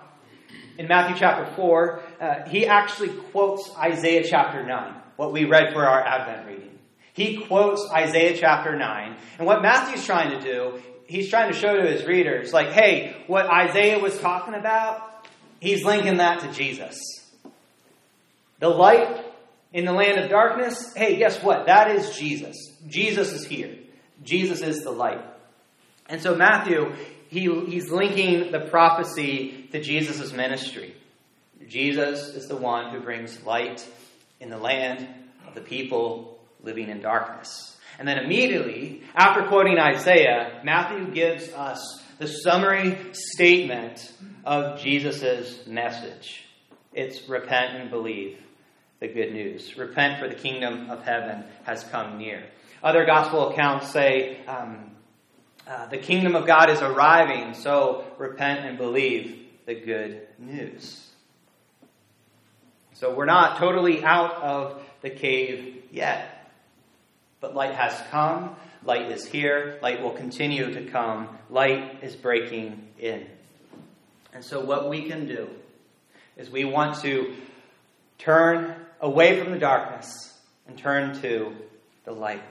In 0.79 0.87
Matthew 0.87 1.17
chapter 1.19 1.51
4, 1.57 2.03
uh, 2.21 2.49
he 2.49 2.67
actually 2.67 3.09
quotes 3.09 3.75
Isaiah 3.77 4.25
chapter 4.29 4.65
9, 4.65 4.95
what 5.17 5.33
we 5.33 5.45
read 5.45 5.73
for 5.73 5.87
our 5.87 6.07
Advent 6.07 6.47
reading. 6.47 6.79
He 7.13 7.39
quotes 7.39 7.89
Isaiah 7.91 8.37
chapter 8.37 8.77
9. 8.77 9.17
And 9.39 9.47
what 9.47 9.63
Matthew's 9.63 10.05
trying 10.05 10.39
to 10.39 10.41
do, 10.41 10.81
he's 11.07 11.29
trying 11.29 11.53
to 11.53 11.59
show 11.59 11.75
to 11.75 11.91
his 11.91 12.05
readers, 12.05 12.53
like, 12.53 12.73
hey, 12.73 13.17
what 13.27 13.47
Isaiah 13.47 13.99
was 13.99 14.19
talking 14.19 14.55
about, 14.55 15.27
he's 15.59 15.85
linking 15.85 16.19
that 16.19 16.41
to 16.41 16.53
Jesus. 16.53 16.99
The 18.59 18.69
light 18.69 19.30
in 19.73 19.85
the 19.85 19.93
land 19.93 20.19
of 20.19 20.31
darkness, 20.31 20.93
hey, 20.95 21.17
guess 21.17 21.43
what? 21.43 21.67
That 21.67 21.91
is 21.91 22.17
Jesus. 22.17 22.57
Jesus 22.87 23.33
is 23.33 23.45
here. 23.45 23.77
Jesus 24.23 24.61
is 24.61 24.83
the 24.83 24.91
light. 24.91 25.25
And 26.09 26.21
so 26.21 26.35
Matthew, 26.35 26.93
he, 27.29 27.49
he's 27.67 27.91
linking 27.91 28.51
the 28.51 28.61
prophecy 28.61 29.69
to 29.73 29.81
Jesus' 29.81 30.33
ministry. 30.33 30.95
Jesus 31.69 32.35
is 32.35 32.49
the 32.49 32.57
one 32.57 32.93
who 32.93 33.01
brings 33.01 33.45
light 33.45 33.87
in 34.41 34.51
the 34.51 34.59
land 34.59 35.07
of 35.47 35.55
the 35.55 35.61
people 35.61 36.41
living 36.63 36.89
in 36.89 37.01
darkness. 37.01 37.77
And 37.99 38.09
then 38.09 38.19
immediately, 38.19 39.03
after 39.15 39.47
quoting 39.47 39.79
Isaiah, 39.79 40.61
Matthew 40.65 41.13
gives 41.13 41.49
us 41.53 42.03
the 42.19 42.27
summary 42.27 42.99
statement 43.13 44.13
of 44.45 44.81
Jesus' 44.81 45.67
message. 45.67 46.45
It's 46.93 47.29
repent 47.29 47.77
and 47.77 47.91
believe 47.91 48.39
the 49.01 49.09
good 49.09 49.33
news. 49.33 49.77
Repent, 49.77 50.21
for 50.21 50.29
the 50.29 50.35
kingdom 50.35 50.91
of 50.91 51.03
heaven 51.03 51.45
has 51.65 51.83
come 51.85 52.19
near. 52.19 52.43
Other 52.83 53.05
gospel 53.05 53.51
accounts 53.51 53.91
say 53.91 54.45
um, 54.47 54.91
uh, 55.67 55.87
the 55.87 55.99
kingdom 55.99 56.37
of 56.37 56.47
God 56.47 56.71
is 56.71 56.81
arriving, 56.81 57.55
so 57.55 58.05
repent 58.19 58.65
and 58.65 58.79
believe 58.79 59.47
the 59.67 59.75
good 59.75 60.27
news. 60.39 61.07
So 62.95 63.15
we're 63.15 63.25
not 63.25 63.59
totally 63.59 64.05
out 64.05 64.35
of 64.43 64.83
the 65.01 65.11
cave 65.11 65.85
yet. 65.91 66.37
But 67.41 67.55
light 67.55 67.75
has 67.75 67.99
come, 68.11 68.57
light 68.85 69.11
is 69.11 69.25
here, 69.25 69.79
light 69.81 70.03
will 70.03 70.11
continue 70.11 70.75
to 70.75 70.85
come, 70.91 71.39
light 71.49 72.01
is 72.03 72.15
breaking 72.15 72.89
in. 72.99 73.27
And 74.35 74.45
so, 74.45 74.61
what 74.61 74.89
we 74.91 75.09
can 75.09 75.27
do 75.27 75.49
is 76.37 76.51
we 76.51 76.65
want 76.65 77.01
to 77.01 77.35
turn 78.19 78.75
away 79.01 79.41
from 79.43 79.53
the 79.53 79.59
darkness 79.59 80.39
and 80.67 80.77
turn 80.77 81.21
to 81.23 81.55
the 82.05 82.13
light. 82.13 82.43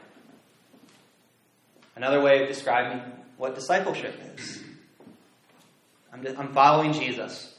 Another 1.96 2.22
way 2.22 2.42
of 2.42 2.48
describing 2.48 3.02
what 3.38 3.56
discipleship 3.56 4.20
is 4.38 4.64
I'm, 6.12 6.26
I'm 6.38 6.54
following 6.54 6.94
Jesus, 6.94 7.56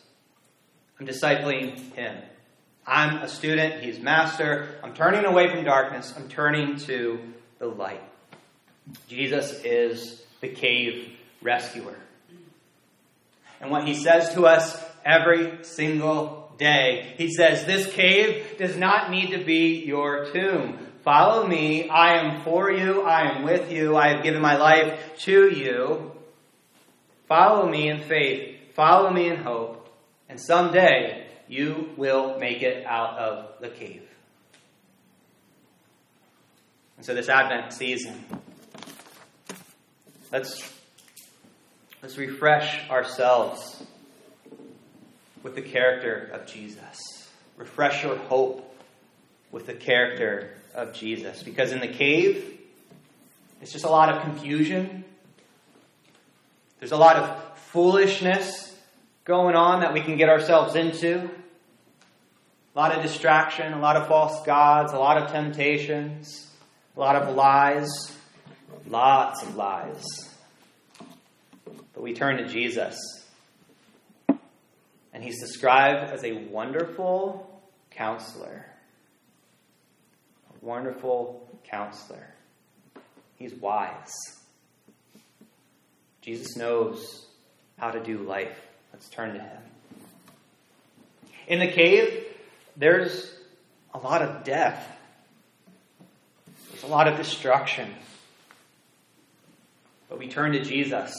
I'm 0.98 1.06
discipling 1.06 1.78
him. 1.94 2.16
I'm 2.86 3.18
a 3.18 3.28
student, 3.28 3.84
he's 3.84 4.00
master. 4.00 4.66
I'm 4.82 4.94
turning 4.94 5.24
away 5.24 5.48
from 5.48 5.64
darkness, 5.64 6.12
I'm 6.16 6.28
turning 6.28 6.76
to 6.80 7.20
the 7.58 7.66
light. 7.66 8.02
Jesus 9.08 9.62
is 9.64 10.22
the 10.40 10.48
cave 10.48 11.12
rescuer. 11.42 11.94
And 13.60 13.70
what 13.70 13.86
he 13.86 13.94
says 13.94 14.34
to 14.34 14.46
us 14.46 14.82
every 15.04 15.62
single 15.62 16.49
day, 16.60 17.14
he 17.18 17.32
says, 17.32 17.64
This 17.64 17.90
cave 17.92 18.56
does 18.58 18.76
not 18.76 19.10
need 19.10 19.30
to 19.30 19.44
be 19.44 19.84
your 19.84 20.26
tomb. 20.26 20.78
Follow 21.02 21.46
me. 21.46 21.88
I 21.88 22.20
am 22.20 22.42
for 22.42 22.70
you. 22.70 23.02
I 23.02 23.32
am 23.32 23.42
with 23.42 23.72
you. 23.72 23.96
I 23.96 24.14
have 24.14 24.22
given 24.22 24.40
my 24.40 24.56
life 24.56 25.18
to 25.20 25.48
you. 25.48 26.12
Follow 27.26 27.68
me 27.68 27.88
in 27.88 28.02
faith. 28.02 28.74
Follow 28.74 29.10
me 29.10 29.28
in 29.28 29.36
hope. 29.36 29.88
And 30.28 30.40
someday 30.40 31.26
you 31.48 31.90
will 31.96 32.38
make 32.38 32.62
it 32.62 32.86
out 32.86 33.18
of 33.18 33.60
the 33.60 33.68
cave. 33.68 34.02
And 36.96 37.06
so, 37.06 37.14
this 37.14 37.30
Advent 37.30 37.72
season, 37.72 38.22
let's, 40.30 40.70
let's 42.02 42.18
refresh 42.18 42.88
ourselves 42.90 43.82
with 45.42 45.54
the 45.54 45.62
character 45.62 46.30
of 46.32 46.46
Jesus. 46.46 47.28
Refresh 47.56 48.02
your 48.02 48.16
hope 48.16 48.66
with 49.50 49.66
the 49.66 49.74
character 49.74 50.54
of 50.74 50.92
Jesus. 50.92 51.42
Because 51.42 51.72
in 51.72 51.80
the 51.80 51.88
cave, 51.88 52.58
it's 53.60 53.72
just 53.72 53.84
a 53.84 53.90
lot 53.90 54.14
of 54.14 54.22
confusion. 54.22 55.04
There's 56.78 56.92
a 56.92 56.96
lot 56.96 57.16
of 57.16 57.58
foolishness 57.58 58.74
going 59.24 59.54
on 59.54 59.80
that 59.80 59.92
we 59.92 60.00
can 60.00 60.16
get 60.16 60.28
ourselves 60.28 60.74
into. 60.74 61.30
A 62.74 62.78
lot 62.78 62.96
of 62.96 63.02
distraction, 63.02 63.72
a 63.72 63.80
lot 63.80 63.96
of 63.96 64.08
false 64.08 64.44
gods, 64.46 64.92
a 64.92 64.98
lot 64.98 65.18
of 65.18 65.30
temptations, 65.30 66.48
a 66.96 67.00
lot 67.00 67.16
of 67.16 67.34
lies, 67.34 68.16
lots 68.88 69.42
of 69.42 69.56
lies. 69.56 70.04
But 71.92 72.02
we 72.02 72.14
turn 72.14 72.38
to 72.38 72.48
Jesus, 72.48 72.96
and 75.12 75.22
he's 75.22 75.40
described 75.40 76.12
as 76.12 76.24
a 76.24 76.32
wonderful 76.32 77.62
counselor. 77.90 78.66
A 80.50 80.64
wonderful 80.64 81.48
counselor. 81.64 82.34
He's 83.36 83.54
wise. 83.54 84.12
Jesus 86.20 86.56
knows 86.56 87.26
how 87.78 87.90
to 87.90 88.02
do 88.02 88.18
life. 88.18 88.58
Let's 88.92 89.08
turn 89.08 89.34
to 89.34 89.40
him. 89.40 89.62
In 91.48 91.58
the 91.58 91.68
cave, 91.68 92.26
there's 92.76 93.34
a 93.92 93.98
lot 93.98 94.22
of 94.22 94.44
death, 94.44 94.86
there's 96.70 96.84
a 96.84 96.88
lot 96.88 97.08
of 97.08 97.16
destruction. 97.16 97.92
But 100.08 100.18
we 100.18 100.28
turn 100.28 100.52
to 100.52 100.62
Jesus. 100.62 101.12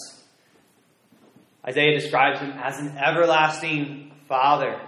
Isaiah 1.65 2.00
describes 2.00 2.39
him 2.39 2.52
as 2.52 2.80
an 2.80 2.97
everlasting 2.97 4.12
father. 4.28 4.80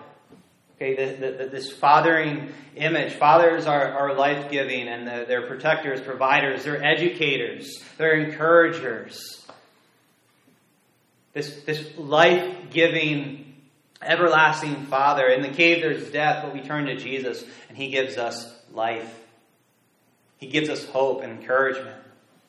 Okay, 0.76 0.96
the, 0.96 1.28
the, 1.28 1.50
this 1.50 1.72
fathering 1.72 2.52
image. 2.76 3.14
Fathers 3.14 3.68
are, 3.68 3.92
are 3.94 4.16
life 4.16 4.50
giving 4.50 4.88
and 4.88 5.08
the, 5.08 5.26
they're 5.28 5.46
protectors, 5.46 6.02
providers, 6.02 6.64
they're 6.64 6.84
educators, 6.84 7.84
they're 7.98 8.20
encouragers. 8.20 9.46
This, 11.34 11.64
this 11.64 11.98
life 11.98 12.70
giving 12.72 13.56
everlasting 14.02 14.86
Father. 14.86 15.28
In 15.28 15.42
the 15.42 15.50
cave, 15.50 15.82
there's 15.82 16.10
death, 16.12 16.44
but 16.44 16.54
we 16.54 16.62
turn 16.62 16.86
to 16.86 16.96
Jesus, 16.96 17.44
and 17.70 17.78
He 17.78 17.90
gives 17.90 18.18
us 18.18 18.52
life. 18.72 19.22
He 20.38 20.48
gives 20.48 20.70
us 20.70 20.86
hope 20.86 21.22
and 21.24 21.40
encouragement. 21.40 21.96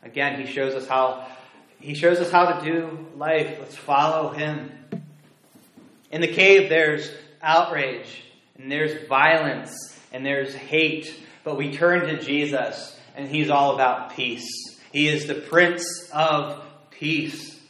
Again, 0.03 0.41
He 0.41 0.53
shows 0.53 0.75
us 0.75 0.87
how 0.87 1.27
He 1.85 1.95
shows 1.95 2.19
us 2.19 2.31
how 2.31 2.47
to 2.47 2.65
do 2.65 3.07
life. 3.15 3.59
Let's 3.61 3.77
follow 3.77 4.31
Him. 4.31 4.73
In 6.11 6.23
the 6.23 6.29
cave, 6.29 6.71
there's 6.71 7.11
outrage, 7.43 8.25
and 8.57 8.73
there's 8.73 9.07
violence, 9.07 9.77
and 10.11 10.25
there's 10.25 10.55
hate, 10.55 11.15
but 11.45 11.59
we 11.59 11.77
turn 11.77 12.07
to 12.07 12.23
Jesus, 12.23 12.99
and 13.15 13.29
He's 13.29 13.51
all 13.51 13.75
about 13.75 14.17
peace. 14.17 14.49
He 14.93 15.09
is 15.09 15.27
the 15.27 15.35
Prince 15.35 16.09
of 16.11 16.65
Peace. 16.89 17.61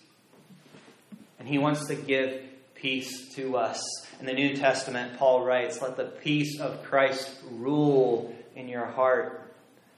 And 1.41 1.49
He 1.49 1.59
wants 1.59 1.87
to 1.87 1.97
give 1.97 2.41
peace 2.77 3.35
to 3.35 3.57
us. 3.57 3.83
In 4.21 4.27
the 4.27 4.33
New 4.33 4.55
Testament, 4.55 5.19
Paul 5.19 5.45
writes, 5.45 5.83
Let 5.83 5.97
the 5.97 6.05
peace 6.05 6.61
of 6.61 6.85
Christ 6.85 7.29
rule 7.51 8.33
in 8.55 8.69
your 8.69 8.87
heart. 8.87 9.53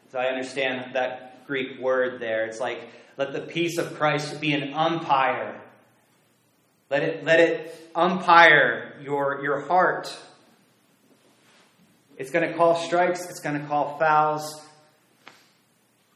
As 0.09 0.15
I 0.15 0.29
understand 0.29 0.95
that 0.95 1.36
Greek 1.47 1.81
word 1.81 2.21
there, 2.21 2.47
it's 2.47 2.61
like, 2.61 2.81
let 3.17 3.33
the 3.33 3.41
peace 3.41 3.79
of 3.79 3.95
Christ 3.97 4.41
be 4.41 4.53
an 4.53 4.75
umpire. 4.75 5.61
Let 6.91 7.03
it, 7.03 7.25
let 7.25 7.41
it 7.41 7.91
umpire 7.95 8.95
your, 9.03 9.43
your 9.43 9.61
heart. 9.63 10.15
It's 12.17 12.31
going 12.31 12.49
to 12.49 12.57
call 12.57 12.77
strikes, 12.77 13.29
it's 13.29 13.41
going 13.41 13.61
to 13.61 13.67
call 13.67 13.99
fouls. 13.99 14.63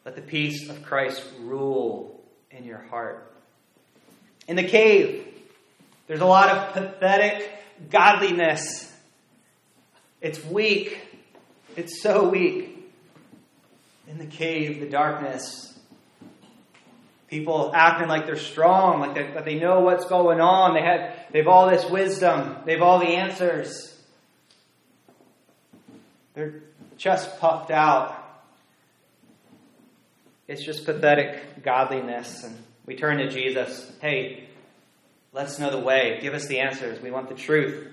Let 0.04 0.16
the 0.16 0.22
peace 0.22 0.68
of 0.68 0.82
Christ 0.82 1.22
rule 1.40 2.22
in 2.50 2.64
your 2.64 2.78
heart. 2.78 3.32
In 4.48 4.56
the 4.56 4.64
cave, 4.64 5.26
there's 6.06 6.20
a 6.20 6.26
lot 6.26 6.48
of 6.48 6.72
pathetic 6.72 7.50
godliness. 7.90 8.92
It's 10.20 10.44
weak. 10.44 10.98
It's 11.76 12.02
so 12.02 12.28
weak. 12.28 12.79
In 14.10 14.18
the 14.18 14.26
cave, 14.26 14.80
the 14.80 14.88
darkness, 14.88 15.78
people 17.28 17.70
acting 17.72 18.08
like 18.08 18.26
they're 18.26 18.36
strong, 18.36 18.98
like 18.98 19.14
they, 19.14 19.22
that 19.34 19.44
they 19.44 19.54
know 19.54 19.80
what's 19.80 20.04
going 20.06 20.40
on. 20.40 20.74
They 20.74 20.82
have, 20.82 21.14
they've 21.32 21.46
all 21.46 21.70
this 21.70 21.88
wisdom. 21.88 22.56
They've 22.66 22.82
all 22.82 22.98
the 22.98 23.06
answers. 23.06 23.96
They're 26.34 26.62
chest 26.98 27.38
puffed 27.38 27.70
out. 27.70 28.16
It's 30.48 30.64
just 30.64 30.84
pathetic 30.84 31.62
godliness. 31.62 32.42
And 32.42 32.58
we 32.86 32.96
turn 32.96 33.18
to 33.18 33.28
Jesus. 33.28 33.90
Hey, 34.00 34.48
let 35.32 35.46
us 35.46 35.60
know 35.60 35.70
the 35.70 35.78
way. 35.78 36.18
Give 36.20 36.34
us 36.34 36.46
the 36.48 36.58
answers. 36.58 37.00
We 37.00 37.12
want 37.12 37.28
the 37.28 37.36
truth. 37.36 37.86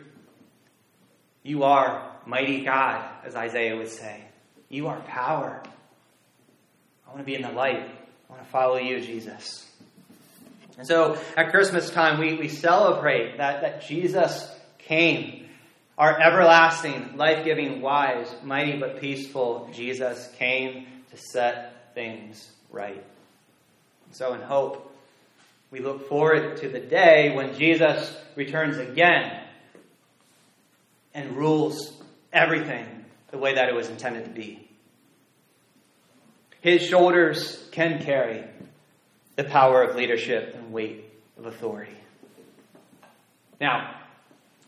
You 1.44 1.64
are 1.64 2.12
mighty 2.26 2.64
God, 2.64 3.08
as 3.24 3.36
Isaiah 3.36 3.78
would 3.78 3.90
say. 3.90 4.24
You 4.70 4.88
are 4.88 5.00
power. 5.02 5.62
I 7.08 7.12
want 7.12 7.20
to 7.22 7.26
be 7.26 7.36
in 7.36 7.42
the 7.42 7.52
light. 7.52 7.80
I 7.80 8.34
want 8.34 8.44
to 8.44 8.50
follow 8.50 8.78
you, 8.78 9.00
Jesus. 9.00 9.66
And 10.78 10.86
so 10.86 11.18
at 11.36 11.50
Christmas 11.52 11.90
time, 11.90 12.20
we, 12.20 12.36
we 12.36 12.50
celebrate 12.50 13.38
that, 13.38 13.62
that 13.62 13.88
Jesus 13.88 14.52
came. 14.80 15.46
Our 15.98 16.20
everlasting, 16.20 17.18
life 17.18 17.44
giving, 17.44 17.82
wise, 17.82 18.28
mighty, 18.44 18.78
but 18.78 19.02
peaceful 19.02 19.70
Jesus 19.74 20.30
came 20.38 20.86
to 21.10 21.18
set 21.18 21.96
things 21.96 22.52
right. 22.72 23.04
So, 24.12 24.34
in 24.34 24.42
hope, 24.42 24.96
we 25.72 25.80
look 25.80 26.08
forward 26.08 26.58
to 26.58 26.70
the 26.70 26.80
day 26.80 27.36
when 27.36 27.58
Jesus 27.58 28.16
returns 28.36 28.78
again 28.78 29.42
and 31.14 31.36
rules 31.36 31.92
everything 32.32 33.06
the 33.32 33.38
way 33.38 33.56
that 33.56 33.68
it 33.68 33.76
was 33.76 33.90
intended 33.90 34.26
to 34.26 34.30
be. 34.30 34.67
His 36.68 36.86
shoulders 36.86 37.66
can 37.72 38.04
carry 38.04 38.44
the 39.38 39.46
power 39.46 39.84
of 39.84 39.96
leadership 39.96 40.54
and 40.54 40.74
weight 40.74 41.06
of 41.38 41.46
authority. 41.46 41.96
Now, 43.62 43.96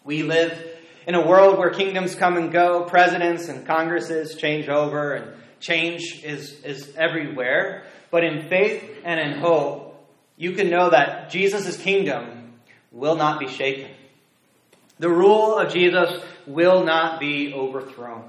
we 0.05 0.23
live 0.23 0.57
in 1.05 1.15
a 1.15 1.27
world 1.27 1.57
where 1.57 1.71
kingdoms 1.71 2.15
come 2.15 2.37
and 2.37 2.53
go, 2.53 2.85
presidents 2.85 3.49
and 3.49 3.67
congresses 3.67 4.35
change 4.35 4.69
over, 4.69 5.11
and 5.11 5.33
change 5.59 6.23
is, 6.23 6.63
is 6.63 6.95
everywhere. 6.95 7.83
But 8.11 8.23
in 8.23 8.47
faith 8.47 9.01
and 9.03 9.19
in 9.19 9.37
hope, 9.37 10.01
you 10.37 10.53
can 10.53 10.69
know 10.69 10.91
that 10.91 11.31
Jesus' 11.31 11.75
kingdom 11.75 12.53
will 12.93 13.17
not 13.17 13.41
be 13.41 13.49
shaken. 13.49 13.91
The 14.99 15.09
rule 15.09 15.57
of 15.57 15.73
Jesus 15.73 16.23
will 16.47 16.85
not 16.85 17.19
be 17.19 17.53
overthrown. 17.53 18.23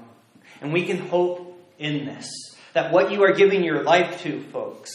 And 0.59 0.73
we 0.73 0.85
can 0.85 1.07
hope 1.07 1.57
in 1.79 2.05
this 2.05 2.50
that 2.73 2.91
what 2.91 3.11
you 3.11 3.23
are 3.23 3.33
giving 3.33 3.63
your 3.63 3.83
life 3.83 4.21
to, 4.23 4.41
folks, 4.51 4.91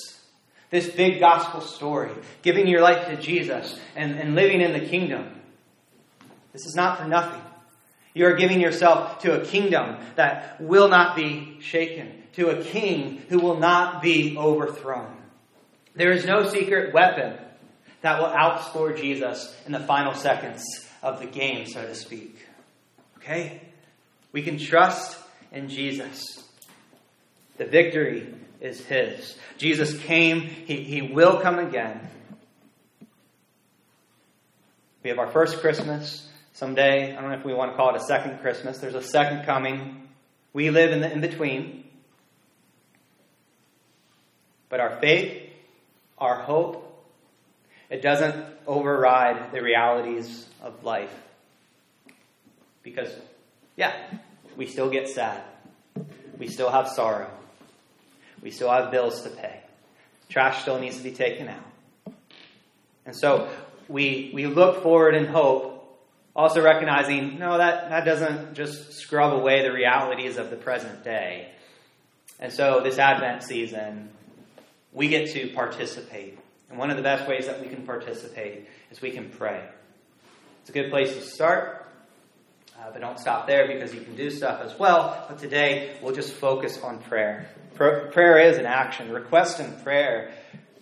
this 0.71 0.89
big 0.89 1.21
gospel 1.21 1.61
story, 1.61 2.11
giving 2.43 2.67
your 2.67 2.81
life 2.81 3.07
to 3.09 3.17
Jesus 3.17 3.79
and, 3.95 4.19
and 4.19 4.35
living 4.35 4.61
in 4.61 4.73
the 4.73 4.87
kingdom, 4.87 5.41
this 6.53 6.67
is 6.67 6.75
not 6.75 6.99
for 6.99 7.07
nothing. 7.07 7.41
You 8.15 8.27
are 8.27 8.37
giving 8.37 8.61
yourself 8.61 9.21
to 9.21 9.41
a 9.41 9.45
kingdom 9.45 9.99
that 10.15 10.61
will 10.61 10.89
not 10.89 11.17
be 11.17 11.59
shaken, 11.61 12.23
to 12.33 12.49
a 12.49 12.65
king 12.65 13.23
who 13.29 13.39
will 13.39 13.59
not 13.59 14.03
be 14.03 14.37
overthrown. 14.39 15.15
There 15.95 16.13
is 16.13 16.25
no 16.25 16.49
secret 16.49 16.95
weapon 16.95 17.37
that 18.01 18.19
will 18.19 18.29
outscore 18.29 18.97
Jesus 18.97 19.55
in 19.67 19.73
the 19.73 19.81
final 19.81 20.15
seconds 20.15 20.65
of 21.03 21.21
the 21.21 21.27
game, 21.27 21.67
so 21.67 21.83
to 21.83 21.95
speak. 21.95 22.39
Okay? 23.19 23.61
We 24.33 24.43
can 24.43 24.59
trust 24.59 25.19
in 25.53 25.69
Jesus. 25.69 26.43
The 27.57 27.65
victory 27.65 28.33
is 28.61 28.81
His. 28.81 29.37
Jesus 29.59 29.99
came, 29.99 30.43
He, 30.43 30.83
he 30.83 31.03
will 31.03 31.41
come 31.41 31.59
again. 31.59 32.01
We 35.03 35.11
have 35.11 35.19
our 35.19 35.31
first 35.31 35.61
Christmas 35.61 36.29
someday. 36.53 37.17
I 37.17 37.21
don't 37.21 37.31
know 37.31 37.37
if 37.37 37.45
we 37.45 37.55
want 37.55 37.71
to 37.71 37.77
call 37.77 37.95
it 37.95 37.97
a 38.01 38.05
second 38.05 38.41
Christmas. 38.41 38.79
There's 38.79 38.95
a 38.95 39.03
second 39.03 39.45
coming. 39.45 40.09
We 40.53 40.71
live 40.71 40.91
in 40.91 41.01
the 41.01 41.13
in 41.13 41.21
between. 41.21 41.85
But 44.69 44.81
our 44.81 44.99
faith, 45.01 45.49
our 46.19 46.43
hope, 46.43 46.83
it 47.89 48.03
doesn't 48.03 48.35
override 48.67 49.53
the 49.53 49.63
realities 49.63 50.47
of 50.61 50.83
life. 50.83 51.15
Because, 52.83 53.15
yeah, 53.77 53.95
we 54.57 54.67
still 54.67 54.91
get 54.91 55.09
sad. 55.09 55.43
We 56.39 56.49
still 56.49 56.71
have 56.71 56.89
sorrow. 56.89 57.31
We 58.47 58.53
still 58.53 58.71
have 58.71 58.93
bills 58.93 59.23
to 59.23 59.29
pay. 59.29 59.59
Trash 60.29 60.63
still 60.63 60.79
needs 60.79 60.99
to 60.99 61.03
be 61.03 61.11
taken 61.11 61.49
out. 61.49 62.15
And 63.05 63.17
so 63.17 63.49
we, 63.89 64.31
we 64.33 64.47
look 64.47 64.85
forward 64.85 65.17
in 65.17 65.27
hope 65.27 65.77
also 66.37 66.63
recognizing, 66.63 67.41
no, 67.41 67.59
that, 67.59 67.91
that 67.91 68.05
doesn't 68.05 68.55
just 68.55 68.93
scrub 68.93 69.33
away 69.33 69.63
the 69.63 69.73
realities 69.73 70.37
of 70.37 70.51
the 70.51 70.57
present 70.57 71.03
day. 71.03 71.51
And 72.39 72.53
so 72.53 72.83
this 72.85 73.01
Advent 73.01 73.43
season, 73.43 74.11
we 74.93 75.09
get 75.09 75.33
to 75.33 75.49
participate. 75.49 76.39
And 76.71 76.79
one 76.79 76.91
of 76.91 76.97
the 76.97 77.03
best 77.03 77.29
ways 77.29 77.47
that 77.49 77.61
we 77.61 77.67
can 77.67 77.85
participate 77.85 78.69
is 78.93 79.03
we 79.03 79.11
can 79.11 79.29
pray. 79.29 79.61
It's 80.61 80.71
a 80.71 80.73
good 80.73 80.93
place 80.93 81.13
to 81.15 81.21
start, 81.21 81.76
uh, 82.79 82.91
but 82.93 83.01
don't 83.01 83.19
stop 83.19 83.47
there 83.47 83.67
because 83.67 83.95
you 83.95 84.01
can 84.01 84.17
do 84.17 84.31
stuff 84.31 84.61
as 84.61 84.79
well. 84.79 85.25
But 85.29 85.39
today, 85.39 85.97
we'll 86.03 86.15
just 86.15 86.33
focus 86.33 86.81
on 86.83 86.99
prayer. 86.99 87.49
Pr- 87.75 88.09
prayer 88.13 88.39
is 88.39 88.59
an 88.59 88.67
action. 88.67 89.11
Request 89.13 89.61
and 89.61 89.83
prayer 89.83 90.33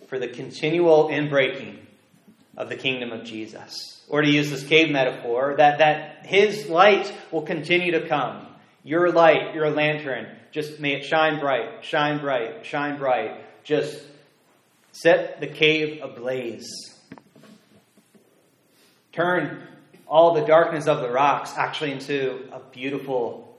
for 0.07 0.19
the 0.19 0.27
continual 0.27 1.09
inbreaking 1.09 1.77
of 2.57 2.69
the 2.69 2.75
kingdom 2.75 3.11
of 3.11 3.23
Jesus 3.23 3.95
or 4.07 4.21
to 4.21 4.29
use 4.29 4.49
this 4.49 4.63
cave 4.63 4.91
metaphor, 4.91 5.55
that, 5.57 5.79
that 5.79 6.25
his 6.25 6.69
light 6.69 7.11
will 7.31 7.41
continue 7.41 7.91
to 7.91 8.07
come. 8.07 8.45
Your 8.83 9.11
light, 9.11 9.55
your 9.55 9.69
lantern, 9.71 10.27
just 10.51 10.79
may 10.79 10.93
it 10.93 11.05
shine 11.05 11.39
bright, 11.39 11.83
shine 11.83 12.19
bright, 12.19 12.65
shine 12.65 12.97
bright. 12.97 13.63
Just 13.63 13.99
set 14.91 15.39
the 15.39 15.47
cave 15.47 16.01
ablaze. 16.03 16.69
Turn 19.11 19.67
all 20.07 20.33
the 20.33 20.45
darkness 20.45 20.87
of 20.87 21.01
the 21.01 21.09
rocks 21.09 21.53
actually 21.57 21.91
into 21.91 22.47
a 22.51 22.59
beautiful, 22.71 23.57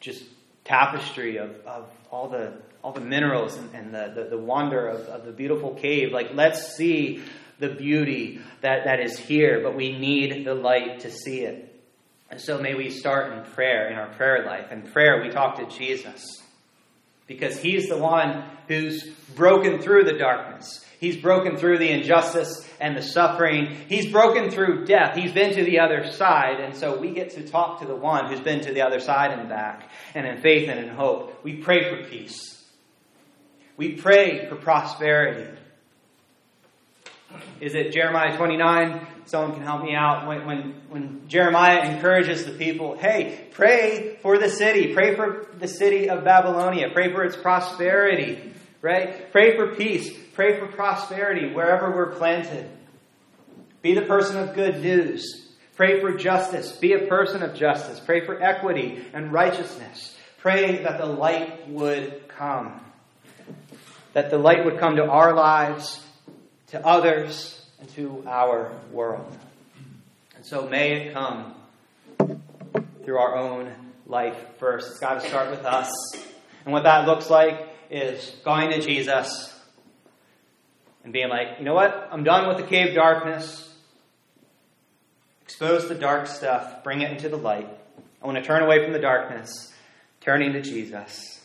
just 0.00 0.22
tapestry 0.64 1.36
of, 1.38 1.50
of 1.66 1.88
all 2.10 2.28
the 2.28 2.52
all 2.86 2.92
the 2.92 3.00
minerals 3.00 3.56
and, 3.56 3.74
and 3.74 3.92
the, 3.92 4.12
the, 4.14 4.30
the, 4.30 4.38
wonder 4.38 4.86
of, 4.86 5.00
of 5.08 5.24
the 5.24 5.32
beautiful 5.32 5.74
cave. 5.74 6.12
Like, 6.12 6.34
let's 6.34 6.76
see 6.76 7.20
the 7.58 7.68
beauty 7.68 8.40
that, 8.60 8.84
that 8.84 9.00
is 9.00 9.18
here, 9.18 9.60
but 9.60 9.74
we 9.74 9.98
need 9.98 10.46
the 10.46 10.54
light 10.54 11.00
to 11.00 11.10
see 11.10 11.40
it. 11.40 11.82
And 12.30 12.40
so 12.40 12.58
may 12.58 12.74
we 12.74 12.90
start 12.90 13.32
in 13.32 13.42
prayer, 13.54 13.88
in 13.88 13.98
our 13.98 14.06
prayer 14.10 14.46
life. 14.46 14.70
In 14.70 14.82
prayer, 14.82 15.20
we 15.20 15.30
talk 15.30 15.58
to 15.58 15.76
Jesus 15.76 16.24
because 17.26 17.58
he's 17.58 17.88
the 17.88 17.98
one 17.98 18.44
who's 18.68 19.04
broken 19.34 19.82
through 19.82 20.04
the 20.04 20.16
darkness. 20.16 20.85
He's 20.98 21.16
broken 21.16 21.56
through 21.56 21.78
the 21.78 21.90
injustice 21.90 22.66
and 22.80 22.96
the 22.96 23.02
suffering. 23.02 23.76
He's 23.88 24.10
broken 24.10 24.50
through 24.50 24.86
death. 24.86 25.16
He's 25.16 25.32
been 25.32 25.54
to 25.54 25.64
the 25.64 25.80
other 25.80 26.10
side. 26.10 26.60
And 26.60 26.74
so 26.74 26.98
we 26.98 27.10
get 27.10 27.30
to 27.30 27.46
talk 27.46 27.80
to 27.80 27.86
the 27.86 27.96
one 27.96 28.26
who's 28.26 28.40
been 28.40 28.60
to 28.62 28.72
the 28.72 28.82
other 28.82 29.00
side 29.00 29.38
and 29.38 29.48
back. 29.48 29.90
And 30.14 30.26
in 30.26 30.40
faith 30.40 30.68
and 30.68 30.80
in 30.80 30.88
hope, 30.88 31.44
we 31.44 31.56
pray 31.56 31.90
for 31.90 32.08
peace. 32.08 32.64
We 33.76 33.92
pray 33.92 34.48
for 34.48 34.56
prosperity. 34.56 35.54
Is 37.60 37.74
it 37.74 37.92
Jeremiah 37.92 38.36
29? 38.36 39.06
Someone 39.26 39.54
can 39.54 39.62
help 39.62 39.82
me 39.82 39.94
out. 39.94 40.26
When, 40.26 40.46
when, 40.46 40.74
when 40.88 41.28
Jeremiah 41.28 41.90
encourages 41.90 42.44
the 42.44 42.52
people, 42.52 42.96
hey, 42.96 43.48
pray 43.52 44.18
for 44.22 44.38
the 44.38 44.48
city. 44.48 44.94
Pray 44.94 45.16
for 45.16 45.48
the 45.58 45.68
city 45.68 46.08
of 46.08 46.24
Babylonia. 46.24 46.90
Pray 46.92 47.12
for 47.12 47.24
its 47.24 47.36
prosperity, 47.36 48.52
right? 48.86 49.30
Pray 49.32 49.56
for 49.56 49.74
peace. 49.74 50.10
Pray 50.34 50.58
for 50.58 50.66
prosperity 50.66 51.52
wherever 51.52 51.90
we're 51.90 52.14
planted. 52.14 52.70
Be 53.82 53.94
the 53.94 54.02
person 54.02 54.38
of 54.38 54.54
good 54.54 54.80
news. 54.80 55.48
Pray 55.76 56.00
for 56.00 56.16
justice. 56.16 56.72
Be 56.72 56.92
a 56.92 57.06
person 57.06 57.42
of 57.42 57.54
justice. 57.54 58.00
Pray 58.00 58.24
for 58.24 58.42
equity 58.42 59.04
and 59.12 59.32
righteousness. 59.32 60.16
Pray 60.38 60.84
that 60.84 60.98
the 60.98 61.06
light 61.06 61.68
would 61.68 62.28
come. 62.28 62.80
That 64.14 64.30
the 64.30 64.38
light 64.38 64.64
would 64.64 64.78
come 64.78 64.96
to 64.96 65.04
our 65.04 65.34
lives 65.34 66.00
to 66.68 66.84
others, 66.84 67.64
and 67.78 67.88
to 67.90 68.24
our 68.26 68.72
world. 68.90 69.36
And 70.34 70.44
so 70.44 70.68
may 70.68 70.92
it 70.92 71.14
come 71.14 71.54
through 73.04 73.18
our 73.18 73.36
own 73.36 73.72
life 74.06 74.36
first. 74.58 74.90
It's 74.90 74.98
got 74.98 75.22
to 75.22 75.28
start 75.28 75.50
with 75.50 75.64
us. 75.64 75.90
And 76.64 76.72
what 76.72 76.82
that 76.82 77.06
looks 77.06 77.30
like 77.30 77.68
is 77.90 78.36
going 78.44 78.70
to 78.70 78.80
Jesus 78.80 79.52
and 81.04 81.12
being 81.12 81.28
like, 81.28 81.58
you 81.58 81.64
know 81.64 81.74
what? 81.74 82.08
I'm 82.10 82.24
done 82.24 82.48
with 82.48 82.56
the 82.56 82.64
cave 82.64 82.94
darkness. 82.94 83.72
Expose 85.42 85.88
the 85.88 85.94
dark 85.94 86.26
stuff, 86.26 86.82
bring 86.82 87.00
it 87.00 87.12
into 87.12 87.28
the 87.28 87.36
light. 87.36 87.68
I 88.22 88.26
want 88.26 88.38
to 88.38 88.44
turn 88.44 88.62
away 88.62 88.82
from 88.82 88.92
the 88.92 88.98
darkness, 88.98 89.72
turning 90.20 90.52
to 90.54 90.62
Jesus. 90.62 91.40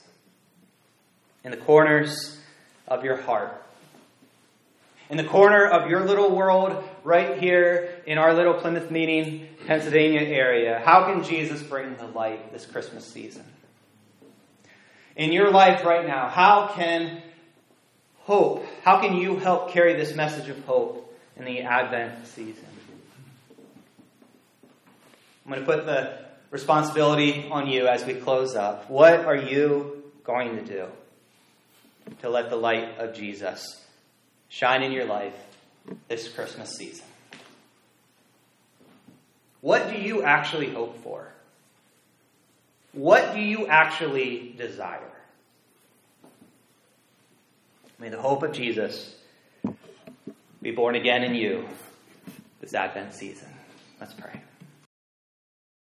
In 1.44 1.52
the 1.52 1.58
corners 1.58 2.40
of 2.88 3.04
your 3.04 3.18
heart, 3.18 3.64
in 5.12 5.18
the 5.18 5.24
corner 5.24 5.66
of 5.66 5.90
your 5.90 6.06
little 6.06 6.34
world, 6.36 6.84
right 7.04 7.38
here 7.38 8.02
in 8.08 8.18
our 8.18 8.34
little 8.34 8.54
Plymouth 8.54 8.90
Meeting, 8.90 9.48
Pennsylvania 9.68 10.22
area, 10.22 10.82
how 10.84 11.06
can 11.06 11.24
Jesus 11.24 11.62
bring 11.62 11.96
the 11.98 12.08
light 12.08 12.52
this 12.54 12.66
Christmas 12.66 13.06
season? 13.06 13.44
In 15.16 15.32
your 15.32 15.52
life 15.52 15.84
right 15.84 16.08
now, 16.08 16.30
how 16.30 16.72
can 16.74 17.22
hope, 18.20 18.66
how 18.84 19.00
can 19.00 19.16
you 19.16 19.38
help 19.38 19.72
carry 19.72 19.94
this 19.94 20.16
message 20.16 20.50
of 20.50 20.64
hope 20.66 21.14
in 21.36 21.46
the 21.46 21.62
Advent 21.62 22.28
season? 22.28 22.66
I'm 25.46 25.52
going 25.52 25.60
to 25.60 25.66
put 25.66 25.86
the 25.86 26.20
responsibility 26.50 27.48
on 27.50 27.68
you 27.68 27.88
as 27.88 28.06
we 28.06 28.14
close 28.14 28.56
up. 28.56 28.90
What 28.90 29.26
are 29.26 29.36
you 29.36 30.04
going 30.24 30.56
to 30.58 30.64
do 30.64 30.86
to 32.22 32.30
let 32.30 32.50
the 32.50 32.56
light 32.56 32.98
of 33.00 33.14
Jesus 33.14 33.84
shine 34.50 34.84
in 34.84 34.92
your 34.92 35.06
life 35.06 35.34
this 36.08 36.30
Christmas 36.30 36.76
season? 36.76 37.06
What 39.62 39.90
do 39.90 39.98
you 39.98 40.24
actually 40.24 40.70
hope 40.70 41.04
for? 41.04 41.32
What 42.94 43.34
do 43.34 43.40
you 43.40 43.68
actually 43.68 44.54
desire? 44.58 45.00
May 48.00 48.10
the 48.10 48.20
hope 48.20 48.44
of 48.44 48.52
Jesus 48.52 49.16
be 50.62 50.72
born 50.72 50.96
again 50.96 51.24
in 51.24 51.36
you 51.36 51.68
this 52.60 52.74
Advent 52.74 53.14
season. 53.14 53.50
Let's 54.00 54.14
pray. 54.14 54.42